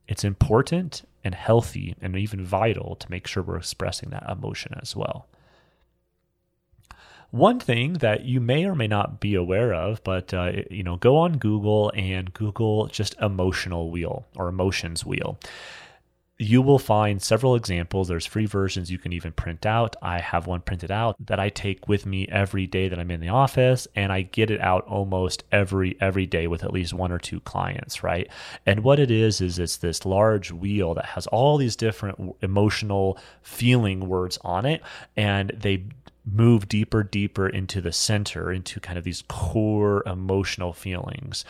It's 0.08 0.24
important 0.24 1.04
and 1.24 1.36
healthy 1.36 1.96
and 2.02 2.16
even 2.16 2.44
vital 2.44 2.96
to 2.96 3.12
make 3.12 3.28
sure 3.28 3.44
we're 3.44 3.58
expressing 3.58 4.10
that 4.10 4.30
emotion 4.30 4.74
as 4.82 4.96
well. 4.96 5.28
One 7.30 7.62
thing 7.62 7.94
that 7.94 8.26
you 8.26 8.42
may 8.42 8.66
or 8.66 8.76
may 8.76 8.88
not 8.88 9.22
be 9.22 9.36
aware 9.36 9.74
of, 9.74 10.04
but 10.04 10.34
uh, 10.34 10.52
you 10.70 10.84
know, 10.84 10.98
go 10.98 11.18
on 11.18 11.38
Google 11.38 11.92
and 11.96 12.34
Google 12.34 12.88
just 12.88 13.16
emotional 13.22 13.90
wheel 13.90 14.26
or 14.36 14.50
emotions 14.50 15.06
wheel 15.06 15.40
you 16.42 16.62
will 16.62 16.80
find 16.80 17.22
several 17.22 17.56
examples. 17.56 18.08
There's 18.08 18.26
free 18.26 18.48
versions 18.48 18.90
you 18.90 18.98
can 18.98 19.14
even 19.14 19.32
print 19.32 19.66
out. 19.66 19.96
I 20.02 20.20
have 20.20 20.48
one 20.48 20.62
printed 20.62 20.90
out 20.90 21.16
that 21.28 21.40
I 21.40 21.50
take 21.50 21.88
with 21.88 22.08
me 22.08 22.28
every 22.30 22.66
day 22.66 22.90
that 22.90 22.98
I'm 22.98 23.12
in 23.12 23.22
the 23.22 23.30
office 23.30 23.88
and 23.96 24.12
I 24.12 24.24
get 24.24 24.50
it 24.50 24.60
out 24.60 24.86
almost 24.88 25.44
every 25.52 25.96
every 26.02 26.26
day 26.26 26.48
with 26.48 26.64
at 26.64 26.74
least 26.74 26.94
one 26.94 27.12
or 27.12 27.20
two 27.20 27.42
clients, 27.42 28.02
right? 28.02 28.28
And 28.66 28.84
what 28.84 29.00
it 29.00 29.12
is 29.12 29.40
is 29.40 29.60
it's 29.60 29.78
this 29.78 30.04
large 30.04 30.52
wheel 30.52 30.96
that 30.96 31.06
has 31.06 31.28
all 31.28 31.58
these 31.58 31.76
different 31.76 32.36
emotional 32.42 33.20
feeling 33.44 34.08
words 34.08 34.40
on 34.44 34.66
it 34.66 34.82
and 35.16 35.52
they 35.56 35.84
move 36.26 36.68
deeper 36.68 37.04
deeper 37.04 37.48
into 37.48 37.82
the 37.82 37.92
center 37.92 38.52
into 38.52 38.80
kind 38.80 38.98
of 38.98 39.04
these 39.04 39.24
core 39.28 40.04
emotional 40.06 40.72
feelings 40.72 41.44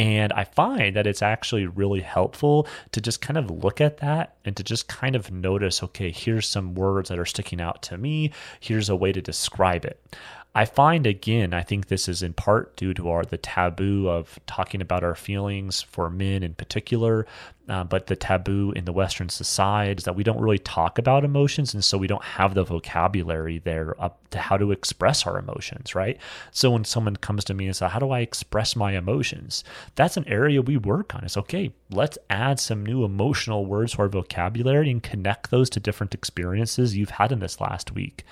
and 0.00 0.32
I 0.32 0.44
find 0.44 0.96
that 0.96 1.06
it's 1.06 1.20
actually 1.20 1.66
really 1.66 2.00
helpful 2.00 2.66
to 2.92 3.02
just 3.02 3.20
kind 3.20 3.36
of 3.36 3.50
look 3.50 3.82
at 3.82 3.98
that 3.98 4.36
and 4.46 4.56
to 4.56 4.64
just 4.64 4.88
kind 4.88 5.14
of 5.14 5.30
notice 5.30 5.82
okay, 5.82 6.10
here's 6.10 6.48
some 6.48 6.74
words 6.74 7.10
that 7.10 7.18
are 7.18 7.26
sticking 7.26 7.60
out 7.60 7.82
to 7.82 7.98
me. 7.98 8.32
Here's 8.60 8.88
a 8.88 8.96
way 8.96 9.12
to 9.12 9.20
describe 9.20 9.84
it. 9.84 10.00
I 10.54 10.64
find 10.64 11.06
again, 11.06 11.52
I 11.52 11.62
think 11.62 11.88
this 11.88 12.08
is 12.08 12.22
in 12.22 12.32
part 12.32 12.76
due 12.76 12.94
to 12.94 13.10
our 13.10 13.26
the 13.26 13.36
taboo 13.36 14.08
of 14.08 14.40
talking 14.46 14.80
about 14.80 15.04
our 15.04 15.14
feelings 15.14 15.82
for 15.82 16.08
men 16.08 16.42
in 16.42 16.54
particular, 16.54 17.26
uh, 17.70 17.84
but 17.84 18.08
the 18.08 18.16
taboo 18.16 18.72
in 18.74 18.84
the 18.84 18.92
Western 18.92 19.28
society 19.28 19.98
is 19.98 20.04
that 20.04 20.16
we 20.16 20.24
don't 20.24 20.40
really 20.40 20.58
talk 20.58 20.98
about 20.98 21.24
emotions, 21.24 21.72
and 21.72 21.84
so 21.84 21.96
we 21.96 22.08
don't 22.08 22.24
have 22.24 22.54
the 22.54 22.64
vocabulary 22.64 23.58
there 23.60 23.94
up 24.02 24.18
to 24.30 24.38
how 24.38 24.56
to 24.56 24.72
express 24.72 25.26
our 25.26 25.38
emotions, 25.38 25.94
right? 25.94 26.18
So 26.50 26.72
when 26.72 26.84
someone 26.84 27.16
comes 27.16 27.44
to 27.44 27.54
me 27.54 27.66
and 27.66 27.76
says, 27.76 27.92
"How 27.92 28.00
do 28.00 28.10
I 28.10 28.20
express 28.20 28.74
my 28.74 28.96
emotions?" 28.96 29.62
That's 29.94 30.16
an 30.16 30.26
area 30.26 30.60
we 30.60 30.76
work 30.76 31.14
on. 31.14 31.24
It's 31.24 31.36
okay. 31.36 31.70
Let's 31.90 32.18
add 32.28 32.58
some 32.58 32.84
new 32.84 33.04
emotional 33.04 33.64
words 33.66 33.92
to 33.92 34.02
our 34.02 34.08
vocabulary 34.08 34.90
and 34.90 35.02
connect 35.02 35.50
those 35.50 35.70
to 35.70 35.80
different 35.80 36.14
experiences 36.14 36.96
you've 36.96 37.10
had 37.10 37.30
in 37.30 37.38
this 37.38 37.60
last 37.60 37.92
week. 37.92 38.24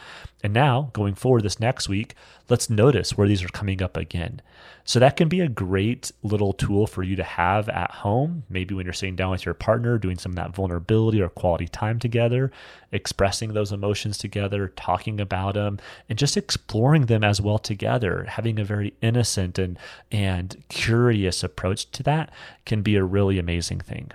And 0.43 0.53
now, 0.53 0.91
going 0.93 1.15
forward 1.15 1.43
this 1.43 1.61
next 1.61 1.89
week, 1.89 2.15
let's 2.49 2.71
notice 2.71 3.17
where 3.17 3.29
these 3.29 3.45
are 3.45 3.49
coming 3.49 3.83
up 3.83 3.97
again. 3.97 4.41
So 4.85 4.99
that 5.01 5.17
can 5.17 5.29
be 5.29 5.41
a 5.41 5.49
great 5.49 6.11
little 6.23 6.55
tool 6.55 6.87
for 6.87 7.03
you 7.03 7.15
to 7.17 7.23
have 7.23 7.69
at 7.69 7.91
home. 7.91 8.45
Maybe 8.49 8.75
when 8.75 8.87
you're 8.87 8.95
sitting 8.95 9.17
down 9.17 9.31
with 9.31 9.45
your 9.45 9.55
partner, 9.55 9.99
doing 9.99 10.17
some 10.17 10.33
of 10.33 10.37
that 10.37 10.55
vulnerability 10.55 11.21
or 11.21 11.29
quality 11.29 11.69
time 11.69 11.99
together, 11.99 12.51
expressing 12.91 13.53
those 13.53 13.71
emotions 13.71 14.17
together, 14.17 14.69
talking 14.77 15.21
about 15.21 15.55
them, 15.55 15.79
and 16.09 16.19
just 16.19 16.39
exploring 16.39 17.07
them 17.07 17.23
as 17.23 17.41
well 17.41 17.59
together. 17.59 18.25
Having 18.29 18.59
a 18.59 18.65
very 18.65 18.95
innocent 19.03 19.59
and, 19.59 19.79
and 20.11 20.63
curious 20.69 21.45
approach 21.45 21.91
to 21.91 22.03
that 22.05 22.33
can 22.65 22.81
be 22.81 22.97
a 22.97 23.05
really 23.05 23.39
amazing 23.39 23.81
thing. 23.81 24.11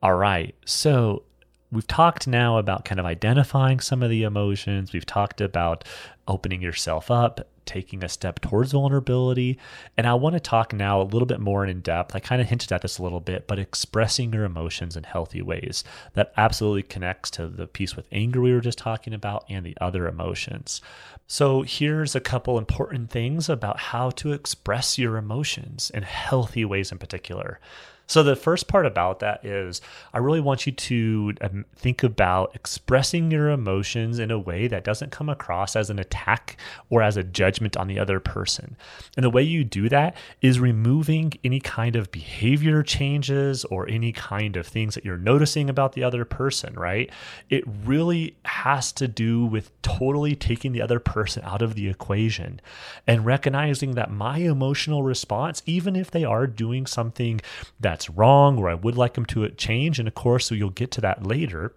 All 0.00 0.14
right. 0.14 0.54
So 0.64 1.24
we've 1.70 1.86
talked 1.86 2.26
now 2.26 2.58
about 2.58 2.84
kind 2.84 2.98
of 2.98 3.06
identifying 3.06 3.80
some 3.80 4.02
of 4.02 4.10
the 4.10 4.22
emotions. 4.22 4.92
We've 4.92 5.06
talked 5.06 5.40
about 5.40 5.84
opening 6.26 6.62
yourself 6.62 7.10
up, 7.10 7.46
taking 7.64 8.02
a 8.02 8.08
step 8.08 8.40
towards 8.40 8.72
vulnerability. 8.72 9.58
And 9.96 10.06
I 10.06 10.14
want 10.14 10.34
to 10.34 10.40
talk 10.40 10.72
now 10.72 11.00
a 11.00 11.04
little 11.04 11.26
bit 11.26 11.40
more 11.40 11.66
in 11.66 11.80
depth. 11.80 12.16
I 12.16 12.20
kind 12.20 12.40
of 12.40 12.48
hinted 12.48 12.72
at 12.72 12.80
this 12.82 12.98
a 12.98 13.02
little 13.02 13.20
bit, 13.20 13.46
but 13.46 13.58
expressing 13.58 14.32
your 14.32 14.44
emotions 14.44 14.96
in 14.96 15.04
healthy 15.04 15.42
ways. 15.42 15.84
That 16.14 16.32
absolutely 16.36 16.84
connects 16.84 17.30
to 17.32 17.48
the 17.48 17.66
piece 17.66 17.94
with 17.94 18.08
anger 18.10 18.40
we 18.40 18.52
were 18.52 18.60
just 18.60 18.78
talking 18.78 19.12
about 19.12 19.44
and 19.48 19.64
the 19.64 19.76
other 19.80 20.08
emotions. 20.08 20.80
So 21.26 21.60
here's 21.60 22.14
a 22.14 22.20
couple 22.20 22.56
important 22.56 23.10
things 23.10 23.50
about 23.50 23.78
how 23.78 24.10
to 24.10 24.32
express 24.32 24.96
your 24.96 25.18
emotions 25.18 25.90
in 25.92 26.02
healthy 26.02 26.64
ways 26.64 26.90
in 26.90 26.96
particular. 26.96 27.60
So, 28.08 28.22
the 28.22 28.36
first 28.36 28.68
part 28.68 28.86
about 28.86 29.20
that 29.20 29.44
is 29.44 29.82
I 30.14 30.18
really 30.18 30.40
want 30.40 30.64
you 30.64 30.72
to 30.72 31.34
um, 31.42 31.66
think 31.76 32.02
about 32.02 32.52
expressing 32.54 33.30
your 33.30 33.50
emotions 33.50 34.18
in 34.18 34.30
a 34.30 34.38
way 34.38 34.66
that 34.66 34.82
doesn't 34.82 35.12
come 35.12 35.28
across 35.28 35.76
as 35.76 35.90
an 35.90 35.98
attack 35.98 36.56
or 36.88 37.02
as 37.02 37.18
a 37.18 37.22
judgment 37.22 37.76
on 37.76 37.86
the 37.86 37.98
other 37.98 38.18
person. 38.18 38.78
And 39.16 39.24
the 39.24 39.30
way 39.30 39.42
you 39.42 39.62
do 39.62 39.90
that 39.90 40.16
is 40.40 40.58
removing 40.58 41.34
any 41.44 41.60
kind 41.60 41.96
of 41.96 42.10
behavior 42.10 42.82
changes 42.82 43.66
or 43.66 43.86
any 43.90 44.12
kind 44.12 44.56
of 44.56 44.66
things 44.66 44.94
that 44.94 45.04
you're 45.04 45.18
noticing 45.18 45.68
about 45.68 45.92
the 45.92 46.02
other 46.02 46.24
person, 46.24 46.72
right? 46.74 47.10
It 47.50 47.64
really 47.84 48.38
has 48.46 48.90
to 48.92 49.06
do 49.06 49.44
with 49.44 49.70
totally 49.82 50.34
taking 50.34 50.72
the 50.72 50.80
other 50.80 50.98
person 50.98 51.42
out 51.44 51.60
of 51.60 51.74
the 51.74 51.88
equation 51.90 52.62
and 53.06 53.26
recognizing 53.26 53.96
that 53.96 54.10
my 54.10 54.38
emotional 54.38 55.02
response, 55.02 55.62
even 55.66 55.94
if 55.94 56.10
they 56.10 56.24
are 56.24 56.46
doing 56.46 56.86
something 56.86 57.42
that 57.78 57.97
that's 57.98 58.08
wrong 58.10 58.58
or 58.58 58.70
I 58.70 58.74
would 58.74 58.96
like 58.96 59.14
them 59.14 59.26
to 59.26 59.48
change. 59.50 59.98
And 59.98 60.06
of 60.06 60.14
course, 60.14 60.46
so 60.46 60.54
you'll 60.54 60.70
get 60.70 60.92
to 60.92 61.00
that 61.00 61.26
later. 61.26 61.72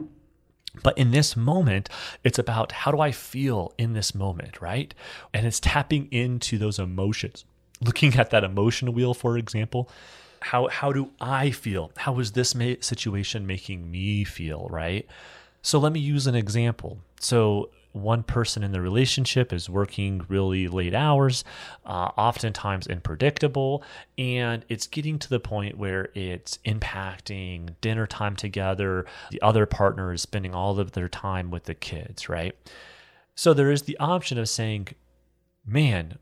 But 0.83 0.95
in 0.95 1.09
this 1.09 1.35
moment, 1.35 1.89
it's 2.23 2.37
about 2.37 2.71
how 2.71 2.91
do 2.91 2.99
I 2.99 3.11
feel 3.11 3.73
in 3.79 3.93
this 3.93 4.13
moment, 4.13 4.61
right? 4.61 4.93
And 5.33 5.47
it's 5.47 5.59
tapping 5.59 6.07
into 6.11 6.59
those 6.59 6.77
emotions. 6.77 7.43
Looking 7.81 8.15
at 8.19 8.29
that 8.29 8.43
emotion 8.43 8.93
wheel, 8.93 9.15
for 9.15 9.35
example, 9.37 9.89
how 10.41 10.67
how 10.67 10.93
do 10.93 11.09
I 11.19 11.49
feel? 11.49 11.91
How 11.97 12.19
is 12.19 12.33
this 12.33 12.53
ma- 12.53 12.79
situation 12.79 13.47
making 13.47 13.89
me 13.89 14.23
feel, 14.23 14.67
right? 14.69 15.07
So 15.63 15.79
let 15.79 15.91
me 15.91 15.99
use 15.99 16.27
an 16.27 16.35
example. 16.35 16.99
So 17.19 17.69
one 17.93 18.24
person 18.24 18.63
in 18.63 18.71
the 18.71 18.81
relationship 18.81 19.51
is 19.51 19.69
working 19.69 20.25
really 20.27 20.67
late 20.67 20.93
hours, 20.93 21.43
uh, 21.86 22.10
oftentimes 22.17 22.88
unpredictable, 22.88 23.83
and 24.17 24.65
it's 24.69 24.88
getting 24.88 25.19
to 25.19 25.29
the 25.29 25.39
point 25.39 25.77
where 25.77 26.10
it's 26.13 26.57
impacting 26.65 27.75
dinner 27.81 28.07
time 28.07 28.36
together. 28.36 29.05
The 29.31 29.41
other 29.41 29.65
partner 29.65 30.13
is 30.13 30.21
spending 30.21 30.55
all 30.55 30.79
of 30.79 30.93
their 30.93 31.10
time 31.10 31.51
with 31.51 31.65
the 31.65 31.75
kids, 31.75 32.29
right? 32.29 32.55
So 33.36 33.53
there 33.53 33.71
is 33.71 33.83
the 33.83 33.98
option 33.98 34.38
of 34.38 34.50
saying, 34.50 34.89
man, 35.65 36.17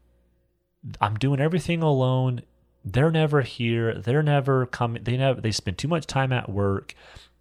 I'm 1.01 1.15
doing 1.15 1.39
everything 1.39 1.81
alone. 1.83 2.41
They're 2.85 3.11
never 3.11 3.41
here. 3.41 3.93
They're 3.95 4.23
never 4.23 4.65
coming. 4.65 5.03
They 5.03 5.17
never, 5.17 5.41
they 5.41 5.51
spend 5.51 5.77
too 5.77 5.87
much 5.87 6.07
time 6.07 6.31
at 6.31 6.49
work. 6.49 6.95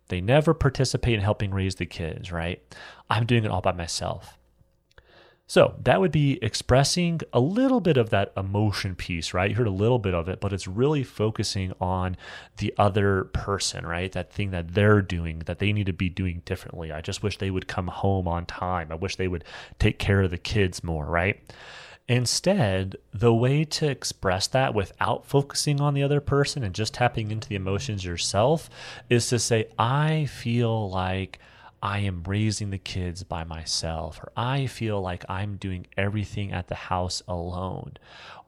They 0.08 0.20
never 0.20 0.54
participate 0.54 1.14
in 1.14 1.20
helping 1.20 1.52
raise 1.52 1.76
the 1.76 1.86
kids, 1.86 2.32
right? 2.32 2.62
I'm 3.08 3.26
doing 3.26 3.44
it 3.44 3.50
all 3.50 3.60
by 3.60 3.72
myself. 3.72 4.38
So 5.50 5.76
that 5.84 5.98
would 5.98 6.12
be 6.12 6.38
expressing 6.42 7.22
a 7.32 7.40
little 7.40 7.80
bit 7.80 7.96
of 7.96 8.10
that 8.10 8.34
emotion 8.36 8.94
piece, 8.94 9.33
right? 9.33 9.48
You 9.48 9.56
heard 9.56 9.66
a 9.66 9.70
little 9.70 9.98
bit 9.98 10.12
of 10.12 10.28
it, 10.28 10.40
but 10.40 10.52
it's 10.52 10.68
really 10.68 11.02
focusing 11.02 11.72
on 11.80 12.18
the 12.59 12.74
other 12.76 13.24
person, 13.33 13.87
right? 13.87 14.12
That 14.12 14.30
thing 14.30 14.50
that 14.50 14.74
they're 14.74 15.00
doing 15.00 15.38
that 15.46 15.59
they 15.59 15.72
need 15.72 15.87
to 15.87 15.94
be 15.94 16.11
doing 16.11 16.42
differently. 16.44 16.92
I 16.92 17.00
just 17.00 17.22
wish 17.22 17.38
they 17.38 17.50
would 17.50 17.66
come 17.66 17.87
home 17.87 18.28
on 18.28 18.44
time. 18.44 18.92
I 18.92 18.96
wish 18.96 19.16
they 19.16 19.26
would 19.26 19.42
take 19.78 19.98
care 19.98 20.20
of 20.20 20.30
the 20.30 20.37
kids 20.37 20.85
more, 20.85 21.06
right? 21.06 21.40
Instead, 22.09 22.97
the 23.12 23.35
way 23.35 23.64
to 23.64 23.87
express 23.87 24.47
that 24.47 24.73
without 24.73 25.27
focusing 25.27 25.79
on 25.79 25.92
the 25.92 26.03
other 26.03 26.21
person 26.23 26.64
and 26.64 26.75
just 26.75 26.94
tapping 26.94 27.31
into 27.31 27.49
the 27.49 27.55
emotions 27.55 28.03
yourself 28.03 28.71
is 29.11 29.29
to 29.29 29.38
say, 29.38 29.68
I 29.79 30.25
feel 30.25 30.88
like 30.88 31.38
I 31.83 31.99
am 32.01 32.25
raising 32.25 32.71
the 32.71 32.79
kids 32.79 33.23
by 33.23 33.44
myself, 33.44 34.18
or 34.21 34.33
I 34.37 34.66
feel 34.66 35.01
like 35.01 35.25
I'm 35.29 35.57
doing 35.57 35.87
everything 35.97 36.51
at 36.51 36.68
the 36.68 36.75
house 36.75 37.23
alone, 37.29 37.92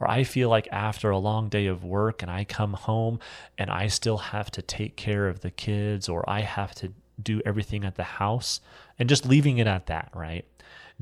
or 0.01 0.11
I 0.11 0.25
feel 0.25 0.49
like 0.49 0.67
after 0.73 1.11
a 1.11 1.19
long 1.19 1.49
day 1.49 1.67
of 1.67 1.85
work 1.85 2.23
and 2.23 2.31
I 2.31 2.45
come 2.45 2.73
home 2.73 3.21
and 3.59 3.71
I 3.71 3.89
still 3.89 4.19
have 4.19 4.51
to 4.53 4.63
take 4.63 4.97
care 4.97 5.29
of 5.29 5.41
the 5.41 5.51
kids, 5.51 6.09
or 6.09 6.29
I 6.29 6.41
have 6.41 6.75
to 6.77 6.93
do 7.23 7.43
everything 7.45 7.85
at 7.85 7.97
the 7.97 8.05
house, 8.05 8.61
and 8.99 9.09
just 9.09 9.27
leaving 9.27 9.59
it 9.59 9.67
at 9.67 9.87
that, 9.87 10.11
right? 10.15 10.47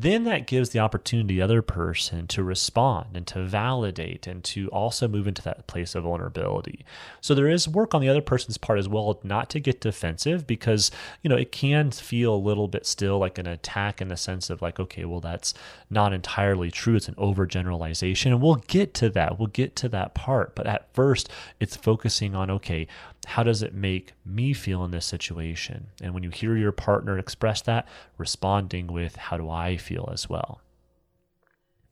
Then 0.01 0.23
that 0.23 0.47
gives 0.47 0.71
the 0.71 0.79
opportunity 0.79 1.35
the 1.35 1.43
other 1.43 1.61
person 1.61 2.29
to 2.29 2.45
respond 2.45 3.09
and 3.15 3.27
to 3.27 3.45
validate 3.45 4.29
and 4.29 4.45
to 4.45 4.69
also 4.69 5.09
move 5.09 5.27
into 5.27 5.43
that 5.43 5.67
place 5.67 5.97
of 5.97 6.05
vulnerability. 6.05 6.85
So 7.21 7.35
there 7.35 7.49
is 7.49 7.67
work 7.67 7.95
on 7.95 8.01
the 8.01 8.09
other 8.09 8.23
person's 8.23 8.59
part 8.59 8.79
as 8.79 8.89
well 8.89 9.19
not 9.25 9.51
to 9.51 9.59
get 9.59 9.81
defensive 9.81 10.47
because, 10.47 10.93
you 11.23 11.29
know, 11.29 11.35
it 11.37 11.51
can 11.51 11.91
feel 11.91 12.33
a 12.33 12.37
little 12.37 12.69
bit 12.69 12.87
still 12.87 13.19
like 13.19 13.39
an 13.39 13.49
attack 13.49 14.01
in 14.01 14.07
the 14.07 14.17
sense 14.17 14.51
of 14.51 14.63
like, 14.63 14.79
okay, 14.79 15.05
well, 15.05 15.21
that's 15.21 15.53
not 15.91 16.13
entirely 16.13 16.71
true. 16.71 16.95
It's 16.95 17.09
an 17.09 17.17
overgeneralization. 17.17 18.27
And 18.27 18.41
we'll 18.41 18.63
get 18.69 18.95
to 18.95 19.11
that. 19.11 19.41
We'll 19.41 19.49
get 19.49 19.75
to 19.77 19.89
that 19.89 20.15
part. 20.15 20.55
But 20.55 20.69
at 20.69 20.95
first, 20.95 21.29
it's 21.59 21.75
focusing 21.75 22.37
on, 22.37 22.51
okay, 22.53 22.87
how 23.29 23.43
does 23.43 23.63
it 23.63 23.75
make 23.75 24.15
me 24.25 24.55
feel 24.55 24.83
in 24.85 24.91
this 24.91 25.05
situation? 25.05 25.89
And 26.01 26.15
when 26.15 26.23
you 26.23 26.31
hear 26.31 26.57
your 26.57 26.73
partner 26.73 27.19
express 27.19 27.61
that, 27.63 27.87
responding 28.17 28.87
with, 28.87 29.17
how 29.17 29.37
do 29.37 29.51
I 29.51 29.77
feel 29.77 30.09
as 30.11 30.31
well? 30.31 30.63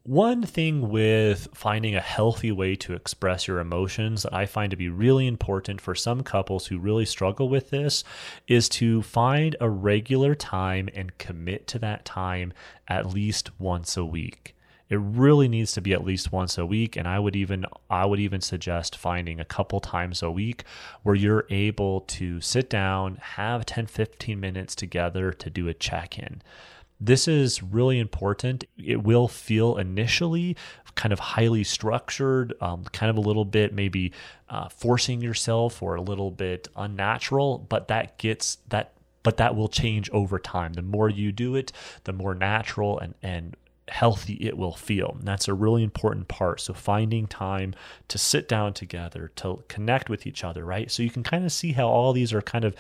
One 0.03 0.45
thing 0.45 0.89
with 0.89 1.49
finding 1.53 1.95
a 1.95 2.01
healthy 2.01 2.51
way 2.53 2.75
to 2.77 2.95
express 2.95 3.47
your 3.47 3.59
emotions 3.59 4.23
that 4.23 4.33
I 4.33 4.47
find 4.47 4.71
to 4.71 4.79
be 4.79 4.89
really 4.89 5.27
important 5.27 5.83
for 5.83 5.95
some 5.95 6.23
couples 6.23 6.69
who 6.69 6.79
really 6.79 7.05
struggle 7.05 7.51
with 7.51 7.69
this 7.69 8.03
is 8.49 8.71
to 8.71 9.03
find 9.03 9.57
a 9.61 9.69
regular 9.69 10.35
time 10.35 10.89
and 10.95 11.19
commit 11.19 11.67
to 11.67 11.79
that 11.81 12.07
time 12.07 12.55
at 12.89 13.13
least 13.13 13.51
once 13.59 13.97
a 13.97 14.07
week 14.07 14.56
it 14.89 15.01
really 15.01 15.49
needs 15.49 15.73
to 15.73 15.81
be 15.81 15.93
at 15.93 16.05
least 16.05 16.33
once 16.33 16.57
a 16.59 16.67
week 16.67 16.97
and 16.97 17.07
i 17.07 17.19
would 17.19 17.37
even 17.37 17.65
i 17.91 18.05
would 18.05 18.21
even 18.21 18.41
suggest 18.41 18.97
finding 18.97 19.41
a 19.41 19.45
couple 19.45 19.81
times 19.81 20.23
a 20.23 20.31
week 20.31 20.65
where 21.03 21.15
you're 21.15 21.47
able 21.51 22.03
to 22.03 22.41
sit 22.41 22.71
down 22.71 23.17
have 23.17 23.67
10 23.67 23.87
15 23.87 24.39
minutes 24.39 24.75
together 24.75 25.33
to 25.33 25.51
do 25.51 25.69
a 25.69 25.75
check-in 25.75 26.43
this 27.01 27.29
is 27.29 27.63
really 27.63 27.99
important 27.99 28.65
it 28.79 29.03
will 29.03 29.29
feel 29.29 29.77
initially 29.77 30.57
kind 30.95 31.13
of 31.13 31.19
highly 31.19 31.63
structured 31.63 32.55
um, 32.63 32.83
kind 32.85 33.11
of 33.11 33.19
a 33.19 33.21
little 33.21 33.45
bit 33.45 33.75
maybe 33.75 34.13
uh, 34.49 34.67
forcing 34.69 35.21
yourself 35.21 35.83
or 35.83 35.95
a 35.95 36.01
little 36.01 36.31
bit 36.31 36.69
unnatural 36.75 37.59
but 37.59 37.89
that 37.89 38.17
gets 38.17 38.57
that 38.69 38.93
but 39.27 39.39
that 39.39 39.57
will 39.57 39.69
change 39.69 40.09
over 40.11 40.39
time. 40.39 40.75
The 40.75 40.83
more 40.83 41.11
you 41.11 41.33
do 41.33 41.57
it, 41.57 41.73
the 42.05 42.13
more 42.13 42.33
natural 42.33 43.01
and, 43.01 43.17
and 43.25 43.57
healthy 43.89 44.35
it 44.35 44.57
will 44.57 44.75
feel. 44.75 45.17
And 45.19 45.27
that's 45.27 45.49
a 45.49 45.55
really 45.55 45.83
important 45.83 46.29
part. 46.29 46.61
So 46.61 46.75
finding 46.75 47.27
time 47.27 47.75
to 48.09 48.19
sit 48.19 48.49
down 48.49 48.75
together, 48.75 49.31
to 49.37 49.63
connect 49.69 50.11
with 50.11 50.27
each 50.27 50.45
other, 50.45 50.65
right? 50.65 50.91
So 50.91 51.03
you 51.03 51.11
can 51.11 51.23
kind 51.23 51.45
of 51.45 51.53
see 51.53 51.73
how 51.73 51.89
all 51.89 52.13
these 52.13 52.33
are 52.33 52.43
kind 52.43 52.65
of 52.65 52.75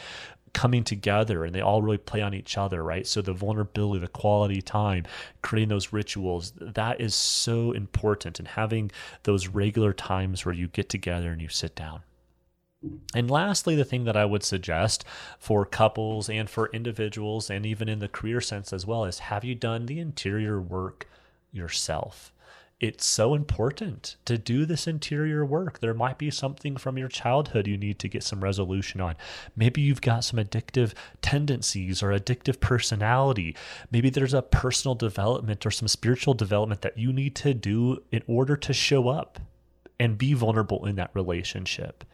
coming 0.52 0.82
together 0.82 1.44
and 1.44 1.54
they 1.54 1.60
all 1.60 1.82
really 1.82 1.98
play 1.98 2.22
on 2.22 2.32
each 2.32 2.56
other, 2.56 2.82
right? 2.82 3.06
So 3.06 3.20
the 3.20 3.34
vulnerability, 3.34 4.00
the 4.00 4.08
quality 4.08 4.62
time, 4.62 5.04
creating 5.42 5.68
those 5.68 5.92
rituals, 5.92 6.52
that 6.58 7.00
is 7.00 7.14
so 7.14 7.72
important 7.72 8.38
and 8.38 8.48
having 8.48 8.90
those 9.24 9.48
regular 9.48 9.92
times 9.92 10.46
where 10.46 10.54
you 10.54 10.68
get 10.68 10.88
together 10.88 11.30
and 11.30 11.42
you 11.42 11.48
sit 11.48 11.76
down. 11.76 12.00
And 13.14 13.31
lastly, 13.31 13.75
the 13.75 13.85
thing 13.85 14.05
that 14.05 14.16
I 14.16 14.25
would 14.25 14.42
suggest 14.42 15.05
for 15.38 15.64
couples 15.64 16.29
and 16.29 16.49
for 16.49 16.68
individuals, 16.68 17.51
and 17.51 17.64
even 17.64 17.88
in 17.88 17.99
the 17.99 18.09
career 18.09 18.40
sense 18.40 18.72
as 18.72 18.87
well, 18.87 19.05
is 19.05 19.20
have 19.20 19.44
you 19.44 19.55
done 19.55 19.87
the 19.87 20.01
interior 20.01 20.61
work 20.61 21.09
yourself? 21.53 22.33
it's 22.79 23.07
so 23.07 23.35
important 23.35 24.16
to 24.27 24.37
do 24.37 24.66
this 24.66 24.87
interior 24.87 25.46
work. 25.46 25.79
There 25.79 25.94
might 25.94 26.18
be 26.18 26.31
something 26.31 26.77
from 26.77 26.99
your 26.99 27.09
childhood 27.09 27.66
you 27.66 27.79
need 27.79 27.99
to 28.01 28.09
get 28.09 28.22
some 28.22 28.44
resolution 28.44 29.01
on. 29.01 29.16
Maybe 29.57 29.81
you've 29.81 30.03
got 30.03 30.25
some 30.25 30.38
addictive 30.38 30.92
tendencies 31.22 32.03
or 32.03 32.11
addictive 32.11 32.61
personality. 32.61 33.57
Maybe 33.90 34.11
there's 34.11 34.35
a 34.35 34.42
personal 34.42 34.94
development 34.94 35.64
or 35.64 35.70
some 35.70 35.88
spiritual 35.88 36.35
development 36.35 36.83
that 36.83 36.99
you 36.99 37.14
need 37.14 37.35
to 37.37 37.55
do 37.55 38.03
in 38.12 38.22
order 38.27 38.57
to 38.59 38.75
show 38.75 39.09
up 39.09 39.40
and 39.99 40.18
be 40.18 40.35
vulnerable 40.35 40.85
in 40.85 40.96
that 40.96 41.11
relationship. 41.14 42.05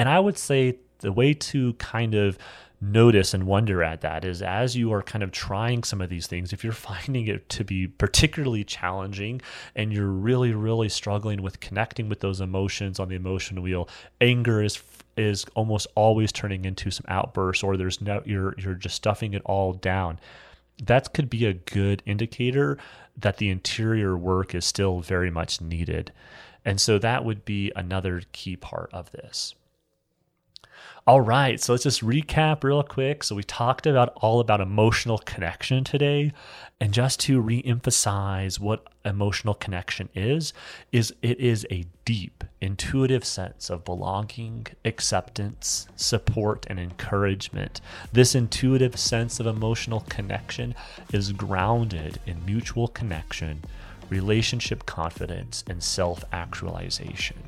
And 0.00 0.08
I 0.08 0.18
would 0.18 0.38
say 0.38 0.78
the 1.00 1.12
way 1.12 1.34
to 1.34 1.74
kind 1.74 2.14
of 2.14 2.38
notice 2.80 3.34
and 3.34 3.44
wonder 3.44 3.82
at 3.82 4.00
that 4.00 4.24
is 4.24 4.40
as 4.40 4.74
you 4.74 4.90
are 4.94 5.02
kind 5.02 5.22
of 5.22 5.30
trying 5.30 5.84
some 5.84 6.00
of 6.00 6.08
these 6.08 6.26
things, 6.26 6.54
if 6.54 6.64
you're 6.64 6.72
finding 6.94 7.26
it 7.26 7.46
to 7.50 7.64
be 7.64 7.86
particularly 7.86 8.64
challenging 8.64 9.42
and 9.76 9.92
you're 9.92 10.06
really, 10.06 10.54
really 10.54 10.88
struggling 10.88 11.42
with 11.42 11.60
connecting 11.60 12.08
with 12.08 12.20
those 12.20 12.40
emotions 12.40 12.98
on 12.98 13.10
the 13.10 13.14
emotion 13.14 13.60
wheel, 13.60 13.90
anger 14.22 14.62
is 14.62 14.82
is 15.18 15.44
almost 15.54 15.86
always 15.96 16.32
turning 16.32 16.64
into 16.64 16.90
some 16.90 17.04
outbursts 17.08 17.62
or 17.62 17.76
there's 17.76 18.00
no 18.00 18.22
you're 18.24 18.54
you're 18.56 18.72
just 18.72 18.94
stuffing 18.94 19.34
it 19.34 19.42
all 19.44 19.74
down. 19.74 20.18
That 20.82 21.12
could 21.12 21.28
be 21.28 21.44
a 21.44 21.52
good 21.52 22.02
indicator 22.06 22.78
that 23.18 23.36
the 23.36 23.50
interior 23.50 24.16
work 24.16 24.54
is 24.54 24.64
still 24.64 25.00
very 25.00 25.30
much 25.30 25.60
needed. 25.60 26.10
And 26.64 26.80
so 26.80 26.98
that 27.00 27.22
would 27.22 27.44
be 27.44 27.70
another 27.76 28.22
key 28.32 28.56
part 28.56 28.88
of 28.94 29.12
this. 29.12 29.54
All 31.06 31.22
right, 31.22 31.58
so 31.58 31.72
let's 31.72 31.84
just 31.84 32.02
recap 32.04 32.62
real 32.62 32.82
quick. 32.82 33.24
So 33.24 33.34
we 33.34 33.42
talked 33.42 33.86
about 33.86 34.12
all 34.16 34.38
about 34.38 34.60
emotional 34.60 35.16
connection 35.18 35.82
today, 35.82 36.32
and 36.78 36.92
just 36.92 37.18
to 37.20 37.40
re-emphasize 37.40 38.60
what 38.60 38.86
emotional 39.02 39.54
connection 39.54 40.10
is, 40.14 40.52
is 40.92 41.14
it 41.22 41.40
is 41.40 41.66
a 41.70 41.86
deep, 42.04 42.44
intuitive 42.60 43.24
sense 43.24 43.70
of 43.70 43.84
belonging, 43.84 44.66
acceptance, 44.84 45.88
support, 45.96 46.66
and 46.68 46.78
encouragement. 46.78 47.80
This 48.12 48.34
intuitive 48.34 48.98
sense 48.98 49.40
of 49.40 49.46
emotional 49.46 50.04
connection 50.10 50.74
is 51.14 51.32
grounded 51.32 52.20
in 52.26 52.44
mutual 52.44 52.88
connection, 52.88 53.62
relationship 54.10 54.84
confidence, 54.84 55.64
and 55.66 55.82
self-actualization. 55.82 57.38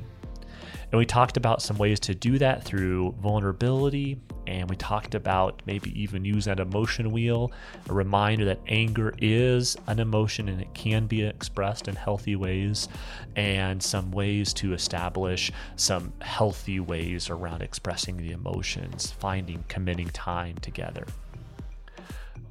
And 0.93 0.99
we 0.99 1.07
talked 1.07 1.37
about 1.37 1.63
some 1.63 1.79
ways 1.79 1.99
to 2.01 2.13
do 2.13 2.37
that 2.37 2.63
through 2.63 3.15
vulnerability. 3.19 4.19
And 4.45 4.69
we 4.69 4.75
talked 4.75 5.15
about 5.15 5.63
maybe 5.65 5.89
even 5.99 6.23
use 6.23 6.45
that 6.45 6.59
emotion 6.59 7.09
wheel, 7.09 7.51
a 7.89 7.93
reminder 7.93 8.45
that 8.45 8.59
anger 8.67 9.11
is 9.17 9.75
an 9.87 9.97
emotion 9.97 10.47
and 10.49 10.61
it 10.61 10.71
can 10.75 11.07
be 11.07 11.23
expressed 11.23 11.87
in 11.87 11.95
healthy 11.95 12.35
ways, 12.35 12.89
and 13.35 13.81
some 13.81 14.11
ways 14.11 14.53
to 14.53 14.73
establish 14.73 15.51
some 15.77 16.13
healthy 16.21 16.79
ways 16.79 17.27
around 17.27 17.63
expressing 17.63 18.17
the 18.17 18.31
emotions, 18.31 19.09
finding, 19.17 19.63
committing 19.69 20.09
time 20.09 20.57
together. 20.59 21.07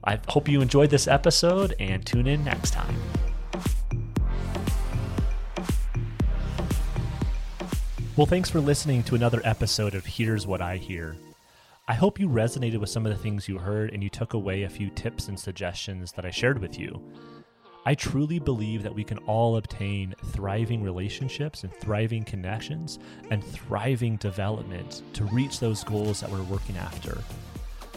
I 0.02 0.18
hope 0.26 0.48
you 0.48 0.60
enjoyed 0.60 0.90
this 0.90 1.06
episode 1.06 1.76
and 1.78 2.04
tune 2.04 2.26
in 2.26 2.42
next 2.42 2.72
time. 2.72 2.96
Well, 8.14 8.26
thanks 8.26 8.50
for 8.50 8.60
listening 8.60 9.04
to 9.04 9.14
another 9.14 9.40
episode 9.42 9.94
of 9.94 10.04
Here's 10.04 10.46
What 10.46 10.60
I 10.60 10.76
Hear. 10.76 11.16
I 11.88 11.94
hope 11.94 12.20
you 12.20 12.28
resonated 12.28 12.76
with 12.76 12.90
some 12.90 13.06
of 13.06 13.12
the 13.12 13.18
things 13.18 13.48
you 13.48 13.56
heard 13.56 13.90
and 13.90 14.02
you 14.02 14.10
took 14.10 14.34
away 14.34 14.64
a 14.64 14.68
few 14.68 14.90
tips 14.90 15.28
and 15.28 15.40
suggestions 15.40 16.12
that 16.12 16.26
I 16.26 16.30
shared 16.30 16.58
with 16.58 16.78
you. 16.78 17.02
I 17.86 17.94
truly 17.94 18.38
believe 18.38 18.82
that 18.82 18.94
we 18.94 19.02
can 19.02 19.16
all 19.20 19.56
obtain 19.56 20.14
thriving 20.26 20.82
relationships 20.82 21.64
and 21.64 21.72
thriving 21.72 22.22
connections 22.22 22.98
and 23.30 23.42
thriving 23.42 24.16
development 24.16 25.00
to 25.14 25.24
reach 25.24 25.58
those 25.58 25.82
goals 25.82 26.20
that 26.20 26.30
we're 26.30 26.42
working 26.42 26.76
after. 26.76 27.16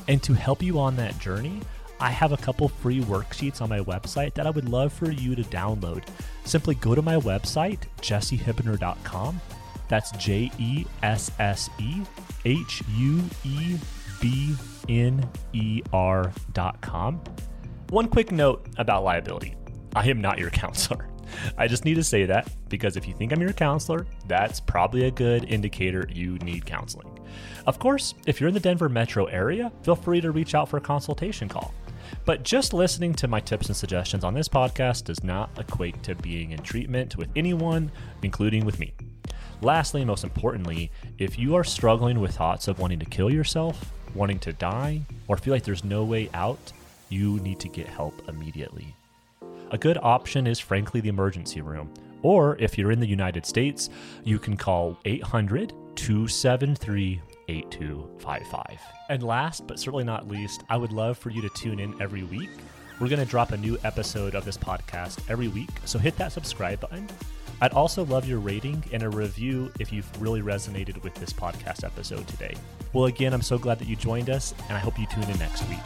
And 0.08 0.24
to 0.24 0.34
help 0.34 0.64
you 0.64 0.80
on 0.80 0.96
that 0.96 1.20
journey, 1.20 1.60
I 2.00 2.10
have 2.12 2.32
a 2.32 2.38
couple 2.38 2.70
free 2.70 3.02
worksheets 3.02 3.62
on 3.62 3.68
my 3.68 3.80
website 3.82 4.34
that 4.36 4.48
I 4.48 4.52
would 4.52 4.70
love 4.70 4.94
for 4.94 5.12
you 5.12 5.36
to 5.36 5.44
download. 5.44 6.06
Simply 6.46 6.76
go 6.76 6.96
to 6.96 7.02
my 7.02 7.18
website, 7.18 7.80
jessehuebner.com 8.02 9.42
that's 9.88 10.12
J 10.12 10.52
E 10.58 10.86
S 11.04 11.32
S 11.40 11.70
E 11.80 12.02
H 12.46 12.82
U 12.96 13.22
E 13.44 13.78
B 14.22 14.56
N 14.90 15.28
E 15.54 15.82
R 15.94 16.32
dot 16.54 16.82
com. 16.82 17.22
One 17.90 18.08
quick 18.08 18.32
note 18.32 18.68
about 18.78 19.04
liability 19.04 19.56
I 19.96 20.08
am 20.10 20.22
not 20.22 20.40
your 20.40 20.50
counselor. 20.52 21.08
I 21.58 21.68
just 21.68 21.86
need 21.86 21.96
to 21.96 22.04
say 22.04 22.26
that 22.26 22.50
because 22.70 22.98
if 22.98 23.08
you 23.08 23.14
think 23.14 23.34
I'm 23.34 23.42
your 23.42 23.54
counselor, 23.54 24.06
that's 24.28 24.60
probably 24.60 25.06
a 25.06 25.12
good 25.12 25.46
indicator 25.46 26.08
you 26.12 26.38
need 26.40 26.66
counseling. 26.66 27.20
Of 27.66 27.80
course, 27.80 28.14
if 28.28 28.40
you're 28.40 28.48
in 28.48 28.54
the 28.54 28.60
Denver 28.60 28.90
metro 28.90 29.26
area, 29.26 29.72
feel 29.84 29.96
free 29.96 30.22
to 30.22 30.32
reach 30.32 30.56
out 30.56 30.70
for 30.70 30.78
a 30.78 30.82
consultation 30.82 31.50
call. 31.50 31.74
But 32.26 32.44
just 32.44 32.74
listening 32.74 33.14
to 33.16 33.28
my 33.28 33.40
tips 33.40 33.68
and 33.68 33.76
suggestions 33.76 34.24
on 34.24 34.34
this 34.34 34.48
podcast 34.48 35.06
does 35.06 35.24
not 35.24 35.50
equate 35.58 36.02
to 36.04 36.16
being 36.16 36.52
in 36.52 36.62
treatment 36.62 37.16
with 37.18 37.30
anyone, 37.36 37.92
including 38.22 38.66
with 38.66 38.80
me. 38.80 38.94
Lastly, 39.66 40.06
most 40.06 40.24
importantly, 40.24 40.92
if 41.18 41.40
you 41.40 41.56
are 41.56 41.64
struggling 41.64 42.20
with 42.20 42.36
thoughts 42.36 42.68
of 42.68 42.78
wanting 42.78 43.00
to 43.00 43.06
kill 43.06 43.32
yourself, 43.32 43.92
wanting 44.14 44.38
to 44.42 44.54
die, 44.54 45.02
or 45.28 45.38
feel 45.38 45.56
like 45.56 45.64
there's 45.64 45.84
no 45.84 46.04
way 46.04 46.30
out, 46.36 46.72
you 47.10 47.40
need 47.40 47.60
to 47.62 47.68
get 47.68 47.88
help 47.88 48.14
immediately. 48.30 48.96
A 49.72 49.78
good 49.80 49.98
option 50.04 50.46
is 50.46 50.60
frankly 50.60 51.02
the 51.02 51.10
emergency 51.10 51.62
room. 51.62 51.92
Or 52.22 52.56
if 52.60 52.78
you're 52.78 52.92
in 52.92 53.00
the 53.00 53.08
United 53.08 53.44
States, 53.44 53.90
you 54.24 54.38
can 54.38 54.56
call 54.56 55.00
800 55.04 55.74
273 55.96 57.20
8255. 57.48 58.80
And 59.10 59.24
last 59.24 59.66
but 59.66 59.80
certainly 59.80 60.04
not 60.04 60.28
least, 60.28 60.62
I 60.70 60.78
would 60.78 60.92
love 60.92 61.18
for 61.18 61.32
you 61.32 61.42
to 61.42 61.50
tune 61.56 61.80
in 61.80 62.00
every 62.00 62.22
week. 62.22 62.52
We're 63.00 63.10
going 63.10 63.18
to 63.18 63.26
drop 63.26 63.52
a 63.52 63.58
new 63.58 63.80
episode 63.84 64.36
of 64.36 64.46
this 64.46 64.58
podcast 64.58 65.28
every 65.28 65.48
week, 65.48 65.72
so 65.86 65.98
hit 65.98 66.16
that 66.18 66.34
subscribe 66.34 66.80
button 66.80 67.10
I'd 67.62 67.74
also 67.74 68.06
love 68.06 68.28
your 68.28 68.40
rating 68.40 68.84
and 68.92 69.04
a 69.04 69.10
review 69.10 69.72
if 69.80 69.92
you've 69.94 70.10
really 70.22 70.42
resonated 70.42 71.02
with 71.04 71.14
this 71.16 71.32
podcast 71.32 71.84
episode 71.84 72.28
today. 72.28 72.56
Well, 72.94 73.06
again, 73.06 73.34
I'm 73.34 73.42
so 73.42 73.58
glad 73.58 73.80
that 73.80 73.88
you 73.88 73.96
joined 73.96 74.30
us, 74.30 74.54
and 74.68 74.78
I 74.78 74.80
hope 74.80 75.00
you 75.00 75.06
tune 75.08 75.24
in 75.24 75.40
next 75.40 75.68
week. 75.70 75.80